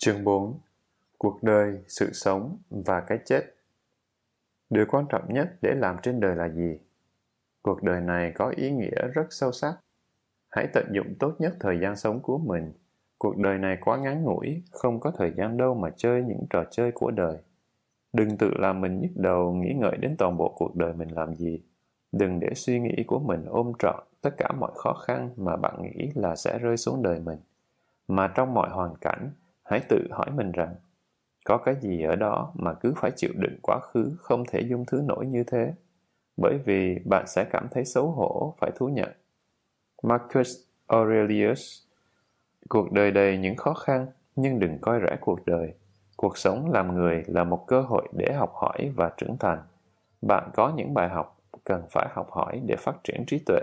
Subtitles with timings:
[0.00, 0.58] Chương 4
[1.18, 3.54] Cuộc đời, sự sống và cái chết
[4.70, 6.80] Điều quan trọng nhất để làm trên đời là gì?
[7.62, 9.74] Cuộc đời này có ý nghĩa rất sâu sắc.
[10.50, 12.72] Hãy tận dụng tốt nhất thời gian sống của mình.
[13.18, 16.64] Cuộc đời này quá ngắn ngủi, không có thời gian đâu mà chơi những trò
[16.70, 17.36] chơi của đời.
[18.12, 21.34] Đừng tự làm mình nhức đầu nghĩ ngợi đến toàn bộ cuộc đời mình làm
[21.34, 21.62] gì.
[22.12, 25.82] Đừng để suy nghĩ của mình ôm trọn tất cả mọi khó khăn mà bạn
[25.82, 27.38] nghĩ là sẽ rơi xuống đời mình.
[28.08, 29.30] Mà trong mọi hoàn cảnh,
[29.68, 30.74] hãy tự hỏi mình rằng,
[31.44, 34.84] có cái gì ở đó mà cứ phải chịu đựng quá khứ không thể dung
[34.86, 35.74] thứ nổi như thế?
[36.36, 39.08] Bởi vì bạn sẽ cảm thấy xấu hổ, phải thú nhận.
[40.02, 40.56] Marcus
[40.86, 41.82] aurelius,
[42.68, 44.06] cuộc đời đầy những khó khăn,
[44.36, 45.74] nhưng đừng coi rẻ cuộc đời.
[46.16, 49.62] Cuộc sống làm người là một cơ hội để học hỏi và trưởng thành.
[50.22, 53.60] Bạn có những bài học cần phải học hỏi để phát triển trí tuệ.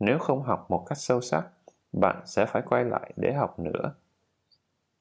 [0.00, 1.44] Nếu không học một cách sâu sắc,
[1.92, 3.94] bạn sẽ phải quay lại để học nữa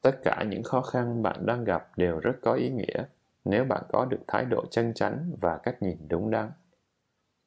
[0.01, 3.05] tất cả những khó khăn bạn đang gặp đều rất có ý nghĩa
[3.45, 6.51] nếu bạn có được thái độ chân chánh và cách nhìn đúng đắn.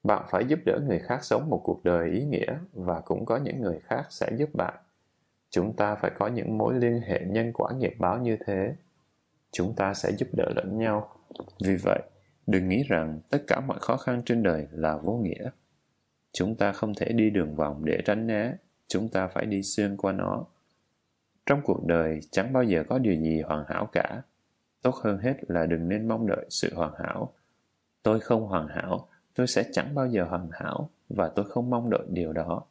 [0.03, 3.37] Bạn phải giúp đỡ người khác sống một cuộc đời ý nghĩa và cũng có
[3.37, 4.75] những người khác sẽ giúp bạn.
[5.51, 8.75] Chúng ta phải có những mối liên hệ nhân quả nghiệp báo như thế.
[9.53, 11.17] Chúng ta sẽ giúp đỡ lẫn nhau.
[11.65, 12.03] Vì vậy,
[12.47, 15.51] đừng nghĩ rằng tất cả mọi khó khăn trên đời là vô nghĩa.
[16.33, 18.55] Chúng ta không thể đi đường vòng để tránh né.
[18.89, 20.47] Chúng ta phải đi xuyên qua nó
[21.47, 24.23] trong cuộc đời chẳng bao giờ có điều gì hoàn hảo cả.
[24.83, 27.33] Tốt hơn hết là đừng nên mong đợi sự hoàn hảo.
[28.03, 31.91] Tôi không hoàn hảo, tôi sẽ chẳng bao giờ hoàn hảo và tôi không mong
[31.91, 32.65] đợi điều đó.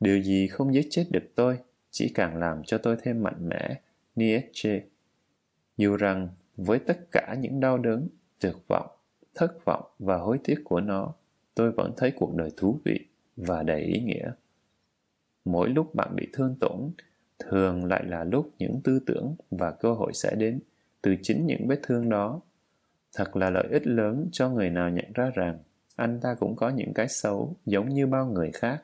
[0.00, 1.58] Điều gì không giết chết được tôi,
[1.90, 3.80] chỉ càng làm cho tôi thêm mạnh mẽ,
[4.16, 4.80] Nietzsche.
[5.76, 8.08] Dù rằng với tất cả những đau đớn,
[8.40, 8.86] tuyệt vọng,
[9.34, 11.14] thất vọng và hối tiếc của nó,
[11.54, 14.32] tôi vẫn thấy cuộc đời thú vị và đầy ý nghĩa.
[15.44, 16.90] Mỗi lúc bạn bị thương tổn,
[17.48, 20.60] thường lại là lúc những tư tưởng và cơ hội sẽ đến
[21.02, 22.40] từ chính những vết thương đó.
[23.16, 25.58] Thật là lợi ích lớn cho người nào nhận ra rằng
[25.96, 28.82] anh ta cũng có những cái xấu giống như bao người khác,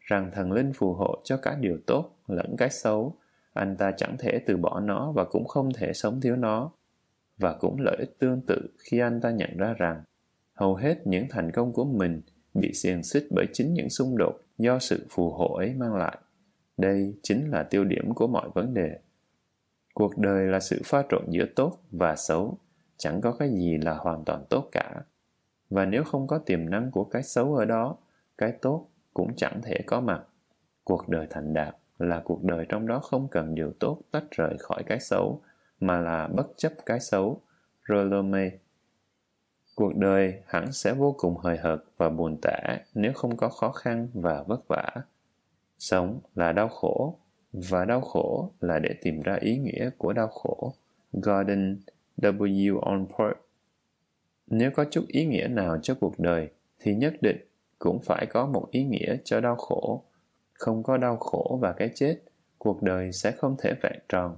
[0.00, 3.16] rằng thần linh phù hộ cho cả điều tốt lẫn cái xấu,
[3.52, 6.70] anh ta chẳng thể từ bỏ nó và cũng không thể sống thiếu nó.
[7.38, 10.02] Và cũng lợi ích tương tự khi anh ta nhận ra rằng
[10.54, 12.20] hầu hết những thành công của mình
[12.54, 16.18] bị xiềng xích bởi chính những xung đột do sự phù hộ ấy mang lại
[16.78, 18.98] đây chính là tiêu điểm của mọi vấn đề.
[19.94, 22.58] Cuộc đời là sự pha trộn giữa tốt và xấu,
[22.96, 25.02] chẳng có cái gì là hoàn toàn tốt cả.
[25.70, 27.96] Và nếu không có tiềm năng của cái xấu ở đó,
[28.38, 30.22] cái tốt cũng chẳng thể có mặt.
[30.84, 34.56] Cuộc đời thành đạt là cuộc đời trong đó không cần điều tốt tách rời
[34.58, 35.42] khỏi cái xấu,
[35.80, 37.40] mà là bất chấp cái xấu.
[37.88, 38.50] Rolome,
[39.74, 43.72] cuộc đời hẳn sẽ vô cùng hời hợt và buồn tẻ nếu không có khó
[43.72, 44.90] khăn và vất vả
[45.78, 47.18] sống là đau khổ,
[47.52, 50.74] và đau khổ là để tìm ra ý nghĩa của đau khổ.
[51.12, 51.76] Gordon
[52.16, 52.80] w.
[52.80, 53.36] onport
[54.50, 57.36] nếu có chút ý nghĩa nào cho cuộc đời, thì nhất định
[57.78, 60.04] cũng phải có một ý nghĩa cho đau khổ.
[60.52, 62.18] Không có đau khổ và cái chết,
[62.58, 64.36] cuộc đời sẽ không thể vẹn tròn.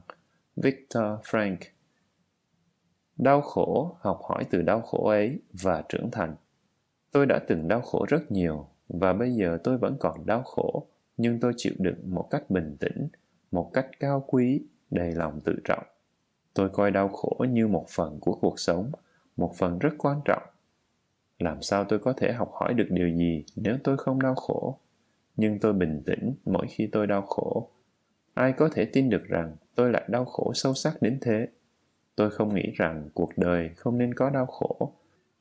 [0.57, 1.57] Victor frank,
[3.17, 6.35] đau khổ, học hỏi từ đau khổ ấy và trưởng thành.
[7.13, 10.87] Tôi đã từng đau khổ rất nhiều và bây giờ tôi vẫn còn đau khổ
[11.21, 13.09] nhưng tôi chịu đựng một cách bình tĩnh,
[13.51, 15.85] một cách cao quý, đầy lòng tự trọng.
[16.55, 18.91] Tôi coi đau khổ như một phần của cuộc sống,
[19.37, 20.43] một phần rất quan trọng.
[21.39, 24.79] Làm sao tôi có thể học hỏi được điều gì nếu tôi không đau khổ?
[25.37, 27.69] Nhưng tôi bình tĩnh mỗi khi tôi đau khổ.
[28.35, 31.49] Ai có thể tin được rằng tôi lại đau khổ sâu sắc đến thế?
[32.17, 34.93] Tôi không nghĩ rằng cuộc đời không nên có đau khổ.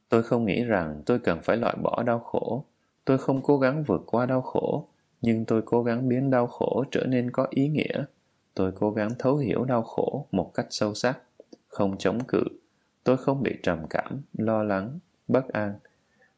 [0.09, 2.65] Tôi không nghĩ rằng tôi cần phải loại bỏ đau khổ.
[3.05, 4.87] Tôi không cố gắng vượt qua đau khổ
[5.21, 8.05] nhưng tôi cố gắng biến đau khổ trở nên có ý nghĩa.
[8.53, 11.19] Tôi cố gắng thấu hiểu đau khổ một cách sâu sắc,
[11.67, 12.43] không chống cự.
[13.03, 15.73] Tôi không bị trầm cảm, lo lắng, bất an.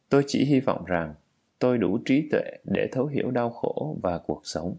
[0.09, 1.13] Tôi chỉ hy vọng rằng
[1.59, 4.75] tôi đủ trí tuệ để thấu hiểu đau khổ và cuộc sống.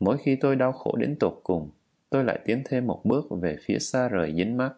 [0.00, 1.70] Mỗi khi tôi đau khổ đến tột cùng,
[2.10, 4.72] tôi lại tiến thêm một bước về phía xa rời dính mắt.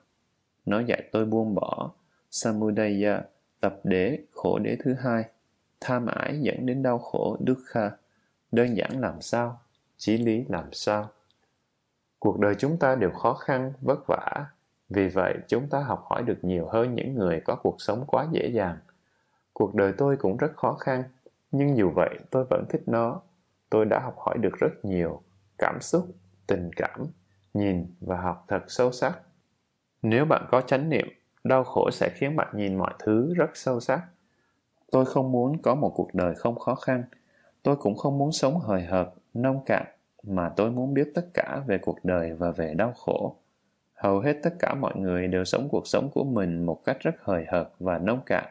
[0.67, 1.93] Nó dạy tôi buông bỏ.
[2.31, 3.23] Samudaya,
[3.61, 5.25] tập đế khổ đế thứ hai
[5.83, 7.91] tham ái dẫn đến đau khổ dukkha
[8.53, 9.61] đơn giản làm sao?
[9.97, 11.09] Chí lý làm sao?
[12.19, 14.47] Cuộc đời chúng ta đều khó khăn, vất vả.
[14.89, 18.27] Vì vậy, chúng ta học hỏi được nhiều hơn những người có cuộc sống quá
[18.33, 18.77] dễ dàng.
[19.53, 21.05] Cuộc đời tôi cũng rất khó khăn,
[21.51, 23.21] nhưng dù vậy, tôi vẫn thích nó.
[23.71, 25.23] Tôi đã học hỏi được rất nhiều
[25.59, 26.07] cảm xúc,
[26.47, 27.07] tình cảm,
[27.55, 29.19] nhìn và học thật sâu sắc.
[30.03, 31.09] Nếu bạn có chánh niệm,
[31.45, 34.03] đau khổ sẽ khiến bạn nhìn mọi thứ rất sâu sắc.
[34.93, 37.05] Tôi không muốn có một cuộc đời không khó khăn.
[37.63, 39.87] Tôi cũng không muốn sống hời hợt, nông cạn,
[40.23, 43.37] mà tôi muốn biết tất cả về cuộc đời và về đau khổ.
[43.95, 47.15] Hầu hết tất cả mọi người đều sống cuộc sống của mình một cách rất
[47.21, 48.45] hời hợt và nông cạn.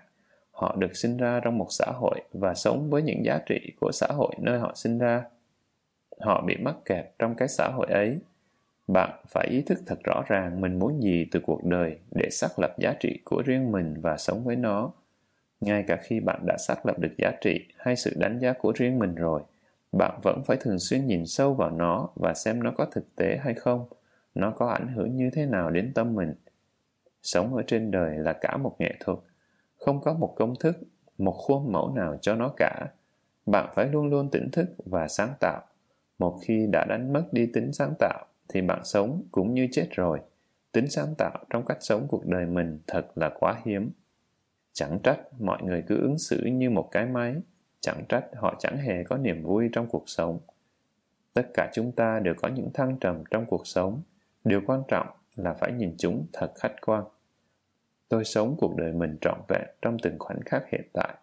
[0.51, 3.91] Họ được sinh ra trong một xã hội và sống với những giá trị của
[3.93, 5.23] xã hội nơi họ sinh ra.
[6.19, 8.19] Họ bị mắc kẹt trong cái xã hội ấy.
[8.87, 12.59] Bạn phải ý thức thật rõ ràng mình muốn gì từ cuộc đời để xác
[12.59, 14.91] lập giá trị của riêng mình và sống với nó
[15.61, 18.73] ngay cả khi bạn đã xác lập được giá trị hay sự đánh giá của
[18.75, 19.41] riêng mình rồi,
[19.91, 23.37] bạn vẫn phải thường xuyên nhìn sâu vào nó và xem nó có thực tế
[23.43, 23.85] hay không,
[24.35, 26.33] nó có ảnh hưởng như thế nào đến tâm mình.
[27.23, 29.17] Sống ở trên đời là cả một nghệ thuật,
[29.75, 30.77] không có một công thức,
[31.17, 32.85] một khuôn mẫu nào cho nó cả.
[33.45, 35.61] Bạn phải luôn luôn tỉnh thức và sáng tạo.
[36.19, 39.87] Một khi đã đánh mất đi tính sáng tạo, thì bạn sống cũng như chết
[39.91, 40.19] rồi.
[40.71, 43.91] Tính sáng tạo trong cách sống cuộc đời mình thật là quá hiếm
[44.73, 47.35] chẳng trách mọi người cứ ứng xử như một cái máy.
[47.79, 50.39] Chẳng trách họ chẳng hề có niềm vui trong cuộc sống.
[51.33, 54.01] Tất cả chúng ta đều có những thăng trầm trong cuộc sống.
[54.43, 57.03] Điều quan trọng là phải nhìn chúng thật khách quan.
[58.09, 61.13] Tôi sống cuộc đời mình trọn vẹn trong từng khoảnh khắc hiện tại.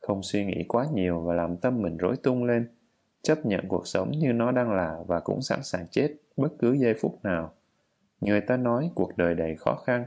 [0.00, 2.68] Không suy nghĩ quá nhiều và làm tâm mình rối tung lên.
[3.22, 6.72] Chấp nhận cuộc sống như nó đang là và cũng sẵn sàng chết bất cứ
[6.72, 7.52] giây phút nào.
[8.20, 10.04] Người ta nói cuộc đời đầy khó khăn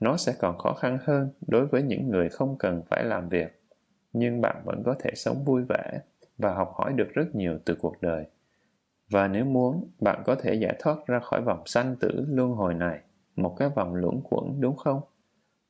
[0.00, 3.62] nó sẽ còn khó khăn hơn đối với những người không cần phải làm việc.
[4.12, 6.00] Nhưng bạn vẫn có thể sống vui vẻ
[6.38, 8.26] và học hỏi được rất nhiều từ cuộc đời.
[9.10, 12.74] Và nếu muốn, bạn có thể giải thoát ra khỏi vòng sanh tử luân hồi
[12.74, 13.00] này,
[13.36, 15.00] một cái vòng luẩn quẩn, đúng không?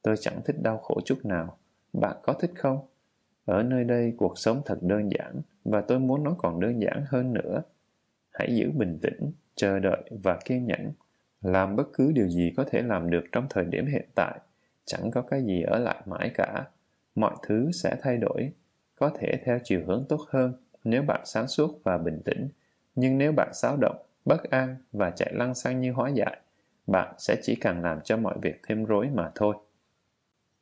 [0.03, 1.59] Tôi chẳng thích đau khổ chút nào.
[1.93, 2.79] Bạn có thích không?
[3.45, 7.05] Ở nơi đây, cuộc sống thật đơn giản và tôi muốn nó còn đơn giản
[7.09, 7.63] hơn nữa.
[8.31, 10.93] Hãy giữ bình tĩnh, chờ đợi và kiên nhẫn
[11.43, 14.39] làm bất cứ điều gì có thể làm được trong thời điểm hiện tại,
[14.85, 16.65] chẳng có cái gì ở lại mãi cả.
[17.15, 18.53] Mọi thứ sẽ thay đổi,
[18.97, 20.53] có thể theo chiều hướng tốt hơn
[20.85, 22.49] nếu bạn sáng suốt và bình tĩnh.
[22.95, 26.41] Nhưng nếu bạn xáo động, bất an và chạy lăng xăng như hóa dại
[26.91, 29.57] bạn sẽ chỉ càng làm cho mọi việc thêm rối mà thôi.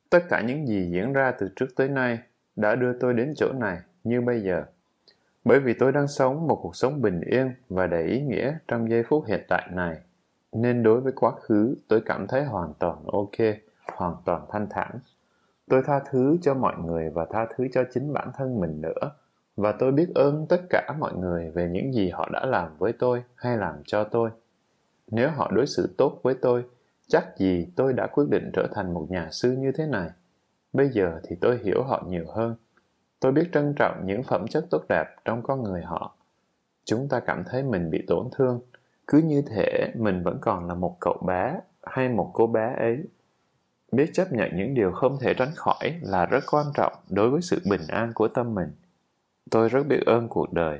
[0.09, 2.19] Tất cả những gì diễn ra từ trước tới nay
[2.55, 4.63] đã đưa tôi đến chỗ này như bây giờ.
[5.43, 8.89] Bởi vì tôi đang sống một cuộc sống bình yên và đầy ý nghĩa trong
[8.89, 9.97] giây phút hiện tại này
[10.51, 13.37] nên đối với quá khứ, tôi cảm thấy hoàn toàn ok,
[13.93, 14.99] hoàn toàn thanh thản.
[15.69, 19.11] Tôi tha thứ cho mọi người và tha thứ cho chính bản thân mình nữa.
[19.55, 22.93] Và tôi biết ơn tất cả mọi người về những gì họ đã làm với
[22.99, 24.29] tôi hay làm cho tôi.
[25.11, 26.63] Nếu họ đối xử tốt với tôi,
[27.07, 30.09] chắc gì tôi đã quyết định trở thành một nhà sư như thế này?
[30.73, 32.55] Bây giờ thì tôi hiểu họ nhiều hơn.
[33.19, 36.15] Tôi biết trân trọng những phẩm chất tốt đẹp trong con người họ.
[36.85, 38.61] Chúng ta cảm thấy mình bị tổn thương
[39.11, 43.03] cứ như thể mình vẫn còn là một cậu bé hay một cô bé ấy.
[43.91, 47.41] Biết chấp nhận những điều không thể tránh khỏi là rất quan trọng đối với
[47.41, 48.71] sự bình an của tâm mình.
[49.51, 50.79] Tôi rất biết ơn cuộc đời.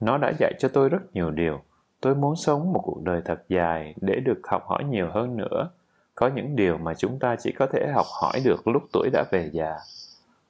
[0.00, 1.60] Nó đã dạy cho tôi rất nhiều điều.
[2.00, 5.70] Tôi muốn sống một cuộc đời thật dài để được học hỏi nhiều hơn nữa.
[6.14, 9.24] Có những điều mà chúng ta chỉ có thể học hỏi được lúc tuổi đã
[9.30, 9.76] về già.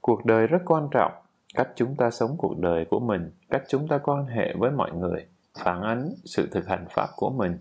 [0.01, 1.13] Cuộc đời rất quan trọng.
[1.55, 4.93] Cách chúng ta sống cuộc đời của mình, cách chúng ta quan hệ với mọi
[4.93, 5.27] người
[5.65, 7.59] phản ánh sự thực hành pháp của mình.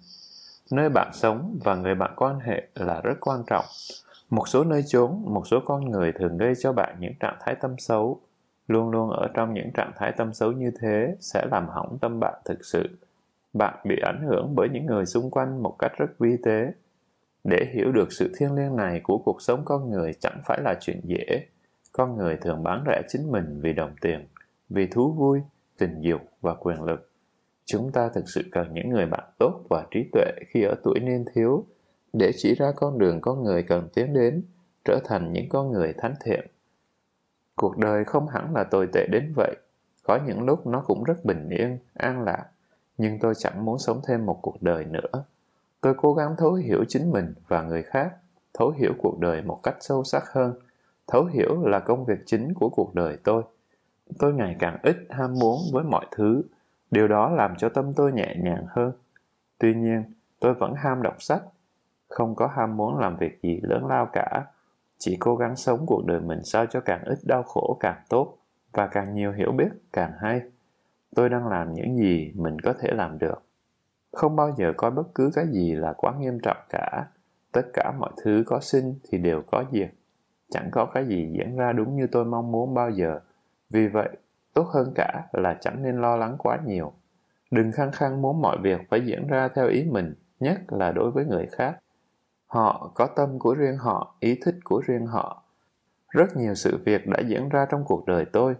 [0.72, 3.66] Nơi bạn sống và người bạn quan hệ là rất quan trọng.
[4.30, 7.56] Một số nơi chốn, một số con người thường gây cho bạn những trạng thái
[7.56, 8.22] tâm xấu.
[8.68, 12.20] Luôn luôn ở trong những trạng thái tâm xấu như thế sẽ làm hỏng tâm
[12.20, 12.90] bạn thực sự.
[13.54, 16.72] Bạn bị ảnh hưởng bởi những người xung quanh một cách rất vi tế.
[17.44, 20.76] Để hiểu được sự thiêng liêng này của cuộc sống con người chẳng phải là
[20.82, 21.46] chuyện dễ.
[21.92, 24.28] Con người thường bán rẻ chính mình vì đồng tiền,
[24.70, 25.42] vì thú vui,
[25.78, 27.07] tình dục và quyền lực
[27.68, 31.00] chúng ta thực sự cần những người bạn tốt và trí tuệ khi ở tuổi
[31.00, 31.66] niên thiếu
[32.14, 34.44] để chỉ ra con đường con người cần tiến đến,
[34.86, 36.48] trở thành những con người thánh thiện.
[37.56, 39.56] Cuộc đời không hẳn là tồi tệ đến vậy.
[40.04, 42.46] Có những lúc nó cũng rất bình yên, an lạc.
[42.98, 45.24] Nhưng tôi chẳng muốn sống thêm một cuộc đời nữa.
[45.82, 48.16] Tôi cố gắng thấu hiểu chính mình và người khác,
[48.54, 50.54] thấu hiểu cuộc đời một cách sâu sắc hơn.
[51.08, 53.44] Thấu hiểu là công việc chính của cuộc đời tôi.
[54.20, 56.44] Tôi ngày càng ít ham muốn với mọi thứ
[56.92, 58.92] điều đó làm cho tâm tôi nhẹ nhàng hơn.
[59.58, 60.04] Tuy nhiên,
[60.40, 61.42] tôi vẫn ham đọc sách,
[62.08, 64.46] không có ham muốn làm việc gì lớn lao cả.
[64.98, 68.38] Chỉ cố gắng sống cuộc đời mình sao cho càng ít đau khổ càng tốt
[68.74, 70.42] và càng nhiều hiểu biết càng hay.
[71.16, 73.44] Tôi đang làm những gì mình có thể làm được.
[74.12, 77.06] Không bao giờ coi bất cứ cái gì là quá nghiêm trọng cả.
[77.52, 79.90] Tất cả mọi thứ có sinh thì đều có diệt.
[80.50, 83.20] Chẳng có cái gì diễn ra đúng như tôi mong muốn bao giờ.
[83.70, 84.10] Vì vậy
[84.58, 86.94] tốt hơn cả là chẳng nên lo lắng quá nhiều
[87.52, 91.12] đừng khăng khăng muốn mọi việc phải diễn ra theo ý mình nhất là đối
[91.12, 91.78] với người khác
[92.48, 95.44] họ có tâm của riêng họ ý thích của riêng họ
[96.10, 98.56] rất nhiều sự việc đã diễn ra trong cuộc đời tôi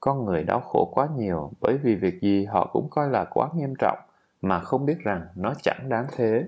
[0.00, 3.48] con người đau khổ quá nhiều bởi vì việc gì họ cũng coi là quá
[3.54, 3.98] nghiêm trọng
[4.40, 6.44] mà không biết rằng nó chẳng đáng thế.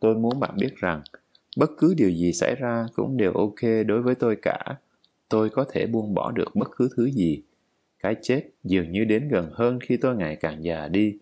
[0.00, 1.02] Tôi muốn bạn biết rằng,
[1.58, 4.58] bất cứ điều gì xảy ra cũng đều ok đối với tôi cả.
[5.28, 7.42] Tôi có thể buông bỏ được bất cứ thứ gì.
[8.04, 11.18] Cái chết dường như đến gần hơn khi tôi ngày càng già đi.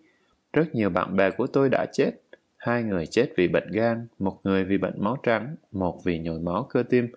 [0.53, 2.11] Rất nhiều bạn bè của tôi đã chết.
[2.57, 6.39] Hai người chết vì bệnh gan, một người vì bệnh máu trắng, một vì nhồi
[6.39, 7.07] máu cơ tim,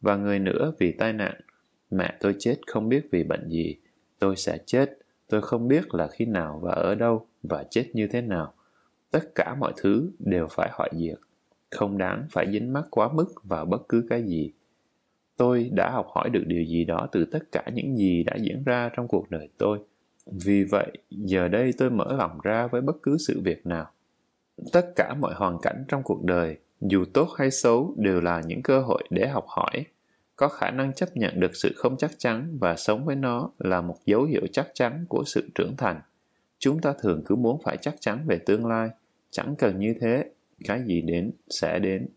[0.00, 1.40] và người nữa vì tai nạn.
[1.90, 3.76] Mẹ tôi chết không biết vì bệnh gì.
[4.18, 4.98] Tôi sẽ chết.
[5.28, 8.54] Tôi không biết là khi nào và ở đâu và chết như thế nào.
[9.10, 11.18] Tất cả mọi thứ đều phải hoại diệt.
[11.70, 14.52] Không đáng phải dính mắc quá mức vào bất cứ cái gì.
[15.36, 18.64] Tôi đã học hỏi được điều gì đó từ tất cả những gì đã diễn
[18.64, 19.78] ra trong cuộc đời tôi.
[20.26, 23.90] Vì vậy, giờ đây tôi mở lòng ra với bất cứ sự việc nào.
[24.72, 28.62] Tất cả mọi hoàn cảnh trong cuộc đời, dù tốt hay xấu, đều là những
[28.62, 29.84] cơ hội để học hỏi.
[30.36, 33.80] Có khả năng chấp nhận được sự không chắc chắn và sống với nó là
[33.80, 36.00] một dấu hiệu chắc chắn của sự trưởng thành.
[36.58, 38.88] Chúng ta thường cứ muốn phải chắc chắn về tương lai.
[39.30, 40.24] Chẳng cần như thế,
[40.64, 42.08] cái gì đến sẽ đến.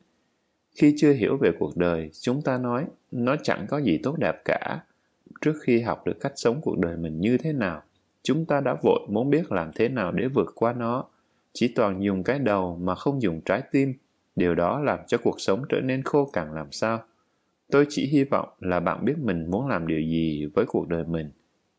[0.78, 4.42] Khi chưa hiểu về cuộc đời, chúng ta nói nó chẳng có gì tốt đẹp
[4.46, 4.80] cả.
[5.42, 7.82] Trước khi học được cách sống cuộc đời mình như thế nào,
[8.24, 11.06] chúng ta đã vội muốn biết làm thế nào để vượt qua nó.
[11.54, 13.94] Chỉ toàn dùng cái đầu mà không dùng trái tim.
[14.36, 17.04] Điều đó làm cho cuộc sống trở nên khô cằn làm sao.
[17.72, 21.04] Tôi chỉ hy vọng là bạn biết mình muốn làm điều gì với cuộc đời
[21.04, 21.32] mình.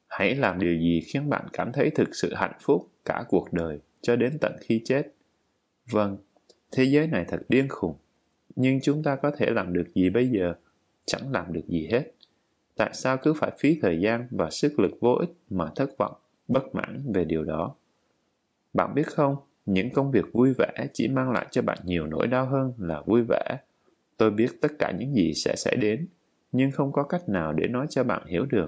[0.09, 3.81] Hãy làm điều gì khiến bạn cảm thấy thực sự hạnh phúc cả cuộc đời
[4.03, 5.03] cho đến tận khi chết.
[5.91, 6.17] Vâng,
[6.73, 7.95] thế giới này thật điên khùng.
[8.61, 10.55] Nhưng chúng ta có thể làm được gì bây giờ?
[11.07, 12.13] Chẳng làm được gì hết.
[12.77, 16.13] Tại sao cứ phải phí thời gian và sức lực vô ích mà thất vọng,
[16.49, 17.75] bất mãn về điều đó?
[18.73, 19.37] Bạn biết không,
[19.67, 23.03] những công việc vui vẻ chỉ mang lại cho bạn nhiều nỗi đau hơn là
[23.07, 23.59] vui vẻ.
[24.17, 26.07] Tôi biết tất cả những gì sẽ xảy đến,
[26.53, 28.67] nhưng không có cách nào để nói cho bạn hiểu được.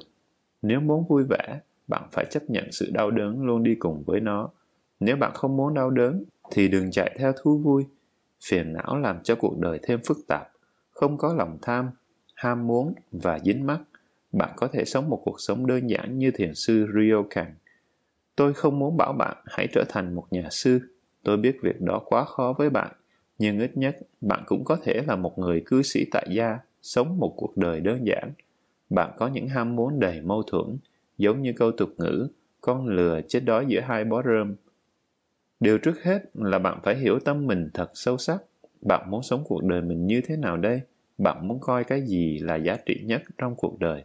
[0.62, 4.20] Nếu muốn vui vẻ, bạn phải chấp nhận sự đau đớn luôn đi cùng với
[4.20, 4.50] nó.
[5.00, 7.84] Nếu bạn không muốn đau đớn, thì đừng chạy theo thú vui.
[8.44, 10.52] Phiền não làm cho cuộc đời thêm phức tạp.
[10.90, 11.90] Không có lòng tham,
[12.34, 13.80] ham muốn và dính mắc.
[14.32, 17.54] Bạn có thể sống một cuộc sống đơn giản như thiền sư Ryokan.
[18.36, 20.80] Tôi không muốn bảo bạn hãy trở thành một nhà sư.
[21.22, 22.92] Tôi biết việc đó quá khó với bạn,
[23.38, 27.18] nhưng ít nhất bạn cũng có thể là một người cư sĩ tại gia, sống
[27.18, 28.32] một cuộc đời đơn giản
[28.90, 30.78] bạn có những ham muốn đầy mâu thuẫn,
[31.18, 32.28] giống như câu tục ngữ,
[32.60, 34.54] con lừa chết đói giữa hai bó rơm.
[35.60, 38.42] Điều trước hết là bạn phải hiểu tâm mình thật sâu sắc.
[38.80, 40.80] Bạn muốn sống cuộc đời mình như thế nào đây?
[41.18, 44.04] Bạn muốn coi cái gì là giá trị nhất trong cuộc đời?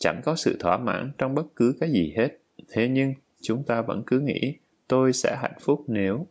[0.00, 2.28] Chẳng có sự thỏa mãn trong bất cứ cái gì hết.
[2.68, 4.54] Thế nhưng, chúng ta vẫn cứ nghĩ
[4.88, 6.26] tôi sẽ hạnh phúc nếu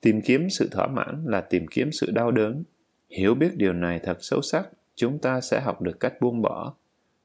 [0.00, 2.62] tìm kiếm sự thỏa mãn là tìm kiếm sự đau đớn
[3.10, 6.74] hiểu biết điều này thật sâu sắc chúng ta sẽ học được cách buông bỏ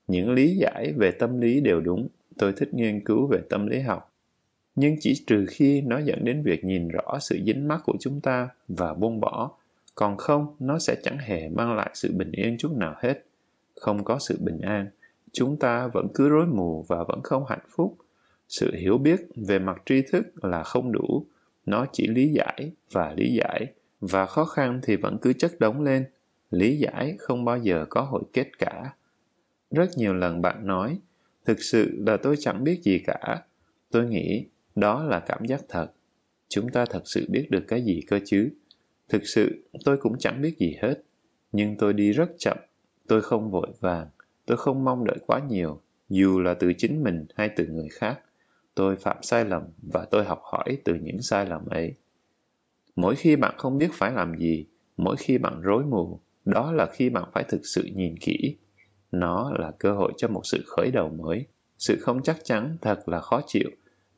[0.08, 3.80] những lý giải về tâm lý đều đúng tôi thích nghiên cứu về tâm lý
[3.80, 4.09] học
[4.80, 8.22] nhưng chỉ trừ khi nó dẫn đến việc nhìn rõ sự dính mắc của chúng
[8.22, 9.52] ta và buông bỏ.
[9.96, 13.26] Còn không, nó sẽ chẳng hề mang lại sự bình yên chút nào hết.
[13.76, 14.88] Không có sự bình an,
[15.32, 17.98] chúng ta vẫn cứ rối mù và vẫn không hạnh phúc.
[18.50, 21.26] Sự hiểu biết về mặt tri thức là không đủ.
[21.66, 23.68] Nó chỉ lý giải và lý giải,
[24.02, 26.06] và khó khăn thì vẫn cứ chất đống lên.
[26.52, 28.94] Lý giải không bao giờ có hồi kết cả.
[29.72, 31.00] Rất nhiều lần bạn nói,
[31.46, 33.44] thực sự là tôi chẳng biết gì cả.
[33.92, 34.46] Tôi nghĩ
[34.80, 35.88] đó là cảm giác thật.
[36.50, 38.50] Chúng ta thật sự biết được cái gì cơ chứ?
[39.10, 41.04] Thực sự, tôi cũng chẳng biết gì hết.
[41.52, 42.58] Nhưng tôi đi rất chậm.
[43.08, 44.08] Tôi không vội vàng.
[44.46, 45.82] Tôi không mong đợi quá nhiều.
[46.10, 48.20] Dù là từ chính mình hay từ người khác,
[48.76, 51.94] tôi phạm sai lầm và tôi học hỏi từ những sai lầm ấy.
[52.96, 54.66] Mỗi khi bạn không biết phải làm gì,
[54.98, 58.56] mỗi khi bạn rối mù, đó là khi bạn phải thực sự nhìn kỹ.
[59.12, 61.46] Nó là cơ hội cho một sự khởi đầu mới.
[61.78, 63.70] Sự không chắc chắn thật là khó chịu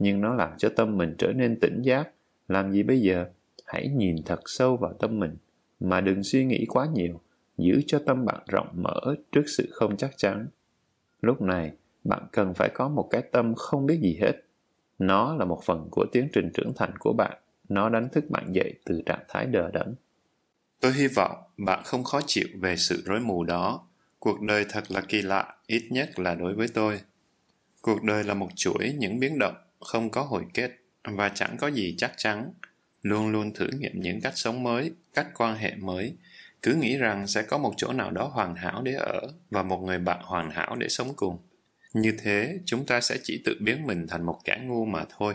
[0.01, 2.09] nhưng nó làm cho tâm mình trở nên tỉnh giác.
[2.47, 3.25] Làm gì bây giờ?
[3.65, 5.37] Hãy nhìn thật sâu vào tâm mình
[5.79, 7.21] mà đừng suy nghĩ quá nhiều.
[7.57, 10.47] Giữ cho tâm bạn rộng mở trước sự không chắc chắn.
[11.21, 11.71] Lúc này
[12.03, 14.33] bạn cần phải có một cái tâm không biết gì hết.
[14.99, 17.37] Nó là một phần của tiến trình trưởng thành của bạn.
[17.69, 19.95] Nó đánh thức bạn dậy từ trạng thái đờ đẫn.
[20.79, 23.87] Tôi hy vọng bạn không khó chịu về sự rối mù đó.
[24.19, 27.01] Cuộc đời thật là kỳ lạ, ít nhất là đối với tôi.
[27.81, 30.71] Cuộc đời là một chuỗi những biến động, không có hồi kết
[31.03, 32.53] và chẳng có gì chắc chắn.
[33.01, 36.15] Luôn luôn thử nghiệm những cách sống mới, cách quan hệ mới.
[36.61, 39.77] Cứ nghĩ rằng sẽ có một chỗ nào đó hoàn hảo để ở và một
[39.77, 41.37] người bạn hoàn hảo để sống cùng.
[41.93, 45.33] Như thế, chúng ta sẽ chỉ tự biến mình thành một kẻ ngu mà thôi.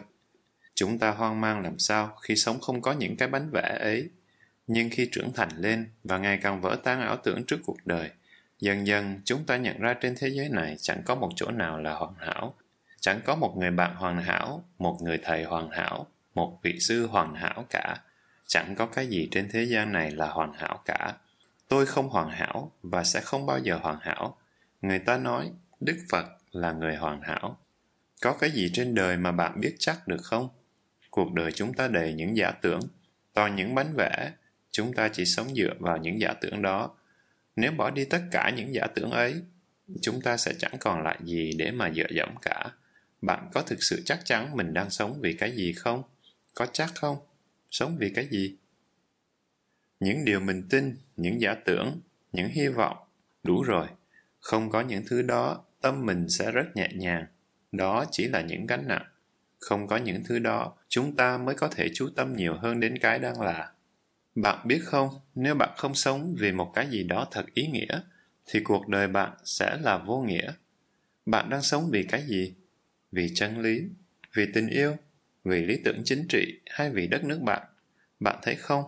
[0.74, 4.10] Chúng ta hoang mang làm sao khi sống không có những cái bánh vẽ ấy
[4.66, 8.10] nhưng khi trưởng thành lên và ngày càng vỡ tan ảo tưởng trước cuộc đời,
[8.60, 11.80] dần dần chúng ta nhận ra trên thế giới này chẳng có một chỗ nào
[11.80, 12.54] là hoàn hảo.
[13.06, 17.06] Chẳng có một người bạn hoàn hảo, một người thầy hoàn hảo, một vị sư
[17.06, 17.96] hoàn hảo cả.
[18.46, 21.14] Chẳng có cái gì trên thế gian này là hoàn hảo cả.
[21.68, 24.38] Tôi không hoàn hảo và sẽ không bao giờ hoàn hảo.
[24.82, 27.58] Người ta nói đức phật là người hoàn hảo.
[28.22, 30.48] Có cái gì trên đời mà bạn biết chắc được không?
[31.10, 32.80] Cuộc đời chúng ta đầy những giả tưởng.
[33.34, 34.32] Toàn những bánh vẽ
[34.70, 36.90] chúng ta chỉ sống dựa vào những giả tưởng đó.
[37.56, 39.42] Nếu bỏ đi tất cả những giả tưởng ấy
[40.00, 42.70] chúng ta sẽ chẳng còn lại gì để mà dựa dẫm cả
[43.22, 46.02] bạn có thực sự chắc chắn mình đang sống vì cái gì không?
[46.54, 47.18] Có chắc không?
[47.70, 48.56] Sống vì cái gì?
[50.00, 52.00] Những điều mình tin, những giả tưởng,
[52.32, 52.96] những hy vọng,
[53.42, 53.86] đủ rồi.
[54.40, 57.26] Không có những thứ đó, tâm mình sẽ rất nhẹ nhàng.
[57.72, 59.06] Đó chỉ là những gánh nặng.
[59.58, 62.98] Không có những thứ đó, chúng ta mới có thể chú tâm nhiều hơn đến
[62.98, 63.72] cái đang là.
[64.34, 68.00] Bạn biết không, nếu bạn không sống vì một cái gì đó thật ý nghĩa,
[68.46, 70.52] thì cuộc đời bạn sẽ là vô nghĩa.
[71.26, 72.54] Bạn đang sống vì cái gì?
[73.16, 73.82] Vì chân lý,
[74.34, 74.96] vì tình yêu,
[75.44, 77.62] vì lý tưởng chính trị hay vì đất nước bạn.
[78.20, 78.84] Bạn thấy không?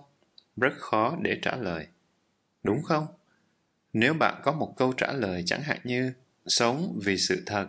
[0.56, 1.87] Rất khó để trả lời.
[2.62, 3.06] Đúng không?
[3.92, 6.12] Nếu bạn có một câu trả lời chẳng hạn như,
[6.47, 7.68] sống vì sự thật.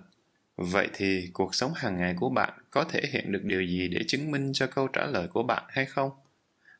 [0.55, 4.01] Vậy thì cuộc sống hàng ngày của bạn có thể hiện được điều gì để
[4.07, 6.11] chứng minh cho câu trả lời của bạn hay không?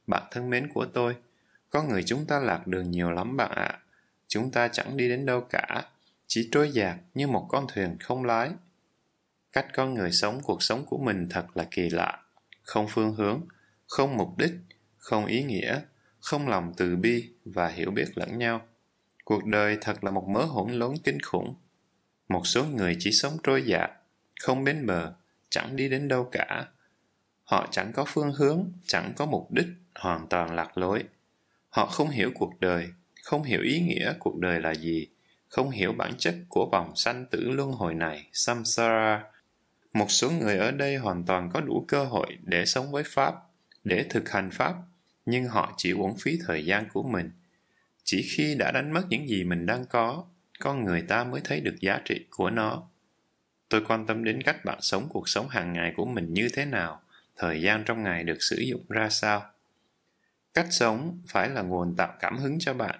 [0.07, 1.15] Bạn thân mến của tôi,
[1.69, 3.63] có người chúng ta lạc đường nhiều lắm bạn ạ.
[3.63, 3.79] À.
[4.27, 5.83] chúng ta chẳng đi đến đâu cả,
[6.27, 8.50] chỉ trôi dạt như một con thuyền không lái
[9.53, 12.24] cách con người sống, cuộc sống của mình thật là kỳ lạ.
[12.63, 13.41] Không phương hướng,
[13.88, 14.51] không mục đích,
[14.98, 15.82] không ý nghĩa,
[16.20, 18.62] không lòng từ bi và hiểu biết lẫn nhau.
[19.24, 21.56] Cuộc đời thật là một mớ hỗn lốn kinh khủng.
[22.29, 23.91] Một số người chỉ sống trôi dạt,
[24.41, 25.13] không bến bờ,
[25.50, 26.68] chẳng đi đến đâu cả.
[27.44, 31.03] Họ chẳng có phương hướng, chẳng có mục đích, hoàn toàn lạc lối.
[31.70, 32.89] Họ không hiểu cuộc đời,
[33.24, 35.08] không hiểu ý nghĩa cuộc đời là gì,
[35.48, 39.24] không hiểu bản chất của vòng sanh tử luân hồi này, samsara
[39.93, 43.36] một số người ở đây hoàn toàn có đủ cơ hội để sống với pháp,
[43.84, 44.75] để thực hành pháp,
[45.25, 47.31] nhưng họ chỉ uổng phí thời gian của mình.
[48.03, 50.25] Chỉ khi đã đánh mất những gì mình đang có,
[50.59, 52.83] con người ta mới thấy được giá trị của nó.
[53.70, 56.66] Tôi quan tâm đến cách bạn sống cuộc sống hàng ngày của mình như thế
[56.66, 57.01] nào,
[57.37, 59.46] thời gian trong ngày được sử dụng ra sao.
[60.53, 63.00] Cách sống phải là nguồn tạo cảm hứng cho bạn.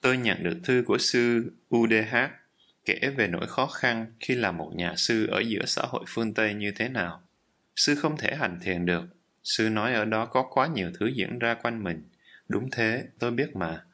[0.00, 1.92] Tôi nhận được thư của sư udh
[2.88, 6.34] kể về nỗi khó khăn khi là một nhà sư ở giữa xã hội phương
[6.34, 7.22] Tây như thế nào.
[7.76, 9.04] Sư không thể hành thiền được.
[9.44, 12.02] Sư nói ở đó có quá nhiều thứ diễn ra quanh mình.
[12.48, 13.84] Đúng thế, tôi biết mà.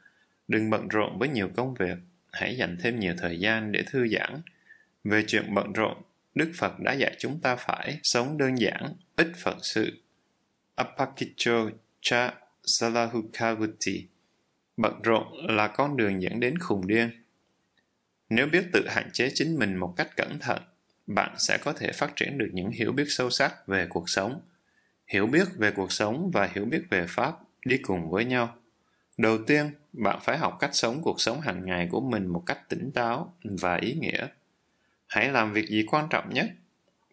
[0.48, 1.98] Đừng bận rộn với nhiều công việc.
[2.32, 4.40] Hãy dành thêm nhiều thời gian để thư giãn.
[5.04, 6.02] Về chuyện bận rộn,
[6.34, 10.02] Đức Phật đã dạy chúng ta phải sống đơn giản, ít phận sự.
[10.74, 14.06] Apakicho cha salahukavuti.
[14.76, 17.23] Bận rộn là con đường dẫn đến khùng điên
[18.28, 20.62] nếu biết tự hạn chế chính mình một cách cẩn thận,
[21.06, 24.40] bạn sẽ có thể phát triển được những hiểu biết sâu sắc về cuộc sống.
[25.06, 27.34] Hiểu biết về cuộc sống và hiểu biết về Pháp
[27.66, 28.56] đi cùng với nhau.
[29.18, 32.68] Đầu tiên, bạn phải học cách sống cuộc sống hàng ngày của mình một cách
[32.68, 34.26] tỉnh táo và ý nghĩa.
[35.06, 36.46] Hãy làm việc gì quan trọng nhất.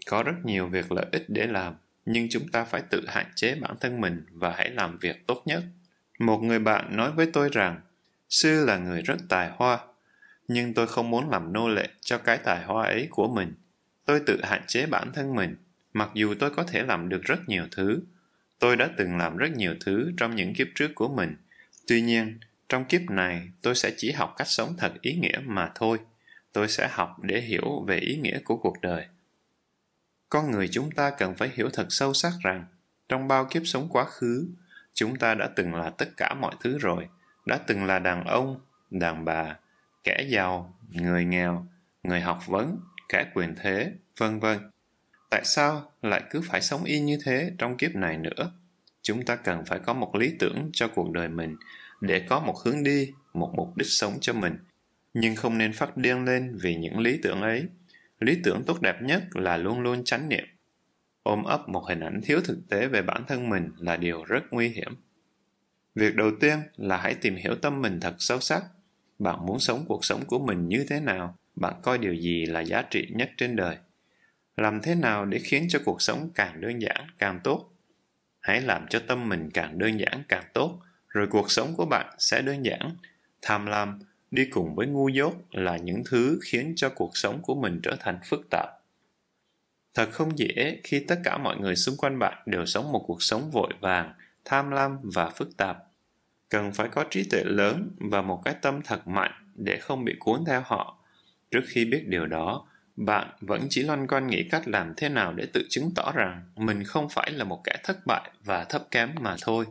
[0.06, 3.56] Có rất nhiều việc lợi ích để làm, nhưng chúng ta phải tự hạn chế
[3.56, 5.64] bản thân mình và hãy làm việc tốt nhất.
[6.20, 7.82] Một người bạn nói với tôi rằng,
[8.30, 9.80] sư là người rất tài hoa,
[10.54, 13.54] nhưng tôi không muốn làm nô lệ cho cái tài hoa ấy của mình.
[14.06, 15.56] Tôi tự hạn chế bản thân mình,
[15.94, 18.02] mặc dù tôi có thể làm được rất nhiều thứ.
[18.60, 21.36] Tôi đã từng làm rất nhiều thứ trong những kiếp trước của mình.
[21.88, 25.72] Tuy nhiên, trong kiếp này, tôi sẽ chỉ học cách sống thật ý nghĩa mà
[25.76, 25.98] thôi.
[26.54, 29.06] Tôi sẽ học để hiểu về ý nghĩa của cuộc đời.
[30.30, 32.66] Con người chúng ta cần phải hiểu thật sâu sắc rằng,
[33.10, 34.48] trong bao kiếp sống quá khứ,
[34.94, 37.08] chúng ta đã từng là tất cả mọi thứ rồi,
[37.46, 38.60] đã từng là đàn ông,
[38.90, 39.56] đàn bà,
[40.04, 41.68] kẻ giàu, người nghèo,
[42.04, 44.58] người học vấn, kẻ quyền thế, vân vân.
[45.30, 48.52] Tại sao lại cứ phải sống y như thế trong kiếp này nữa?
[49.02, 51.56] Chúng ta cần phải có một lý tưởng cho cuộc đời mình
[52.02, 54.58] để có một hướng đi, một mục đích sống cho mình.
[55.14, 57.66] Nhưng không nên phát điên lên vì những lý tưởng ấy.
[58.20, 60.46] Lý tưởng tốt đẹp nhất là luôn luôn chánh niệm.
[61.24, 64.44] Ôm ấp một hình ảnh thiếu thực tế về bản thân mình là điều rất
[64.52, 64.96] nguy hiểm.
[65.96, 68.64] Việc đầu tiên là hãy tìm hiểu tâm mình thật sâu sắc
[69.24, 71.36] bạn muốn sống cuộc sống của mình như thế nào?
[71.56, 73.78] Bạn coi điều gì là giá trị nhất trên đời?
[74.58, 77.70] Làm thế nào để khiến cho cuộc sống càng đơn giản, càng tốt?
[78.40, 82.16] Hãy làm cho tâm mình càng đơn giản, càng tốt, rồi cuộc sống của bạn
[82.20, 82.96] sẽ đơn giản.
[83.42, 84.00] Tham lam,
[84.32, 87.96] đi cùng với ngu dốt là những thứ khiến cho cuộc sống của mình trở
[88.00, 88.70] thành phức tạp.
[89.94, 93.24] Thật không dễ khi tất cả mọi người xung quanh bạn đều sống một cuộc
[93.24, 94.14] sống vội vàng,
[94.46, 95.91] tham lam và phức tạp
[96.52, 100.16] cần phải có trí tuệ lớn và một cái tâm thật mạnh để không bị
[100.20, 100.98] cuốn theo họ.
[101.52, 105.34] Trước khi biết điều đó, bạn vẫn chỉ loanh quanh nghĩ cách làm thế nào
[105.34, 108.84] để tự chứng tỏ rằng mình không phải là một kẻ thất bại và thấp
[108.92, 109.66] kém mà thôi.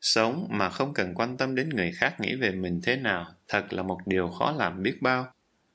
[0.00, 3.72] Sống mà không cần quan tâm đến người khác nghĩ về mình thế nào thật
[3.72, 5.26] là một điều khó làm biết bao.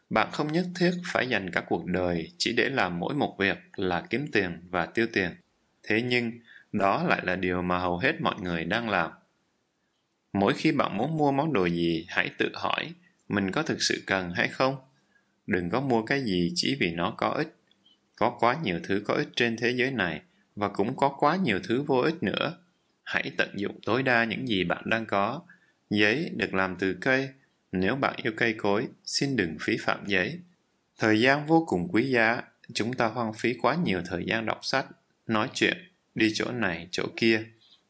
[0.10, 3.58] Bạn không nhất thiết phải dành cả cuộc đời chỉ để làm mỗi một việc
[3.76, 5.30] là kiếm tiền và tiêu tiền.
[5.84, 6.32] Thế nhưng,
[6.72, 9.12] đó lại là điều mà hầu hết mọi người đang làm
[10.34, 12.94] mỗi khi bạn muốn mua món đồ gì, hãy tự hỏi,
[13.30, 14.76] mình có thực sự cần hay không?
[15.48, 17.56] Đừng có mua cái gì chỉ vì nó có ích.
[18.15, 20.22] Có quá nhiều thứ có ích trên thế giới này,
[20.56, 22.58] và cũng có quá nhiều thứ vô ích nữa.
[23.04, 25.42] Hãy tận dụng tối đa những gì bạn đang có.
[25.89, 27.30] Giấy được làm từ cây.
[27.72, 30.39] Nếu bạn yêu cây cối, xin đừng phí phạm giấy.
[30.98, 32.42] Thời gian vô cùng quý giá.
[32.74, 34.86] Chúng ta hoang phí quá nhiều thời gian đọc sách,
[35.28, 35.78] nói chuyện,
[36.15, 37.44] đi chỗ này, chỗ kia.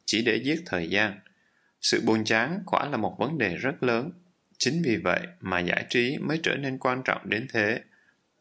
[0.06, 1.20] Chỉ để giết thời gian
[1.82, 4.12] sự buồn chán quả là một vấn đề rất lớn.
[4.58, 7.82] Chính vì vậy mà giải trí mới trở nên quan trọng đến thế.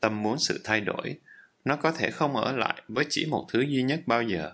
[0.01, 1.18] Tâm muốn sự thay đổi,
[1.64, 4.53] nó có thể không ở lại với chỉ một thứ duy nhất bao giờ.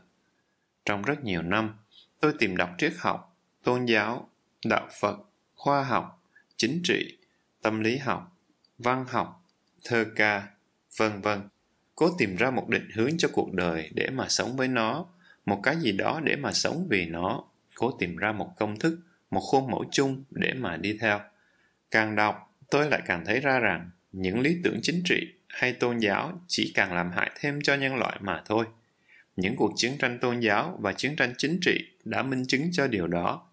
[0.84, 1.74] Trong rất nhiều năm,
[2.20, 4.30] tôi tìm đọc triết học, tôn giáo,
[4.64, 5.18] đạo phật,
[5.54, 6.22] khoa học,
[6.56, 7.18] chính trị,
[7.62, 8.36] tâm lý học,
[8.78, 9.44] văn học,
[9.84, 10.48] thơ ca,
[10.96, 11.40] vân vân.
[11.94, 15.06] Cố tìm ra một định hướng cho cuộc đời để mà sống với nó,
[15.46, 17.44] một cái gì đó để mà sống vì nó
[17.74, 18.98] cố tìm ra một công thức,
[19.30, 21.20] một khuôn mẫu chung để mà đi theo.
[21.90, 25.98] Càng đọc, tôi lại càng thấy ra rằng những lý tưởng chính trị hay tôn
[25.98, 28.66] giáo chỉ càng làm hại thêm cho nhân loại mà thôi.
[29.36, 32.86] Những cuộc chiến tranh tôn giáo và chiến tranh chính trị đã minh chứng cho
[32.86, 33.46] điều đó.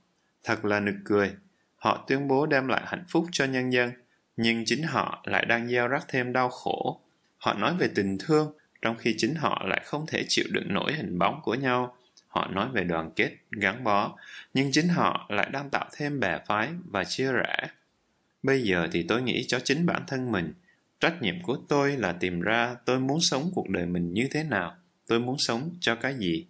[0.44, 1.32] Thật là nực cười,
[1.76, 3.92] họ tuyên bố đem lại hạnh phúc cho nhân dân,
[4.38, 7.02] nhưng chính họ lại đang gieo rắc thêm đau khổ.
[7.38, 10.94] Họ nói về tình thương, trong khi chính họ lại không thể chịu đựng nổi
[10.94, 11.98] hình bóng của nhau
[12.32, 14.18] họ nói về đoàn kết, gắn bó,
[14.54, 17.56] nhưng chính họ lại đang tạo thêm bè phái và chia rẽ.
[18.44, 20.54] Bây giờ thì tôi nghĩ cho chính bản thân mình,
[21.00, 24.44] trách nhiệm của tôi là tìm ra tôi muốn sống cuộc đời mình như thế
[24.44, 24.76] nào,
[25.08, 26.46] tôi muốn sống cho cái gì.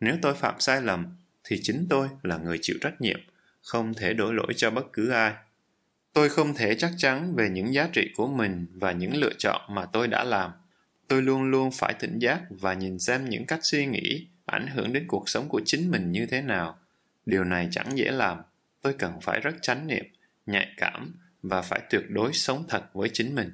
[0.00, 1.06] Nếu tôi phạm sai lầm,
[1.44, 3.20] thì chính tôi là người chịu trách nhiệm,
[3.62, 5.34] không thể đổ lỗi cho bất cứ ai.
[6.12, 9.60] Tôi không thể chắc chắn về những giá trị của mình và những lựa chọn
[9.68, 10.50] mà tôi đã làm.
[11.08, 14.92] Tôi luôn luôn phải tỉnh giác và nhìn xem những cách suy nghĩ ảnh hưởng
[14.92, 16.78] đến cuộc sống của chính mình như thế nào.
[17.26, 18.38] Điều này chẳng dễ làm.
[18.82, 20.04] Tôi cần phải rất chánh niệm,
[20.46, 23.52] nhạy cảm và phải tuyệt đối sống thật với chính mình.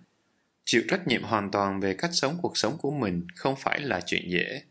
[0.65, 4.01] Chịu trách nhiệm hoàn toàn về cách sống cuộc sống của mình không phải là
[4.01, 4.63] chuyện dễ.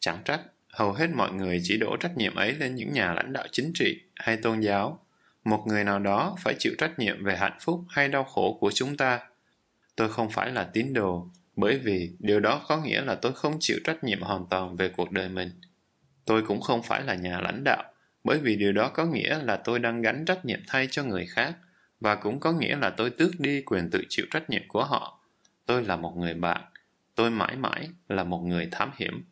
[0.00, 3.32] Chẳng trách, hầu hết mọi người chỉ đổ trách nhiệm ấy lên những nhà lãnh
[3.32, 5.06] đạo chính trị hay tôn giáo.
[5.44, 8.70] Một người nào đó phải chịu trách nhiệm về hạnh phúc hay đau khổ của
[8.74, 9.20] chúng ta.
[9.96, 13.56] Tôi không phải là tín đồ bởi vì điều đó có nghĩa là tôi không
[13.60, 15.50] chịu trách nhiệm hoàn toàn về cuộc đời mình.
[16.24, 17.84] Tôi cũng không phải là nhà lãnh đạo,
[18.24, 21.26] bởi vì điều đó có nghĩa là tôi đang gánh trách nhiệm thay cho người
[21.26, 21.56] khác,
[22.00, 25.20] và cũng có nghĩa là tôi tước đi quyền tự chịu trách nhiệm của họ.
[25.66, 26.62] Tôi là một người bạn,
[27.14, 29.24] tôi mãi mãi là một người thám hiểm.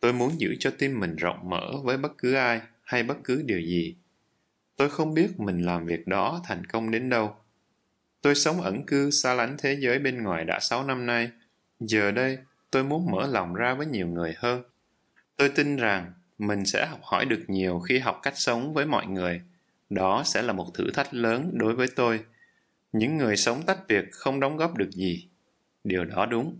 [0.00, 3.42] Tôi muốn giữ cho tim mình rộng mở với bất cứ ai hay bất cứ
[3.42, 3.96] điều gì.
[4.76, 7.36] Tôi không biết mình làm việc đó thành công đến đâu.
[8.22, 11.30] Tôi sống ẩn cư xa lánh thế giới bên ngoài đã sáu năm nay
[11.88, 12.38] giờ đây,
[12.70, 14.62] tôi muốn mở lòng ra với nhiều người hơn.
[15.36, 19.06] Tôi tin rằng mình sẽ học hỏi được nhiều khi học cách sống với mọi
[19.06, 19.40] người.
[19.90, 22.20] Đó sẽ là một thử thách lớn đối với tôi.
[22.92, 25.28] Những người sống tách biệt không đóng góp được gì.
[25.84, 26.56] Điều đó đúng.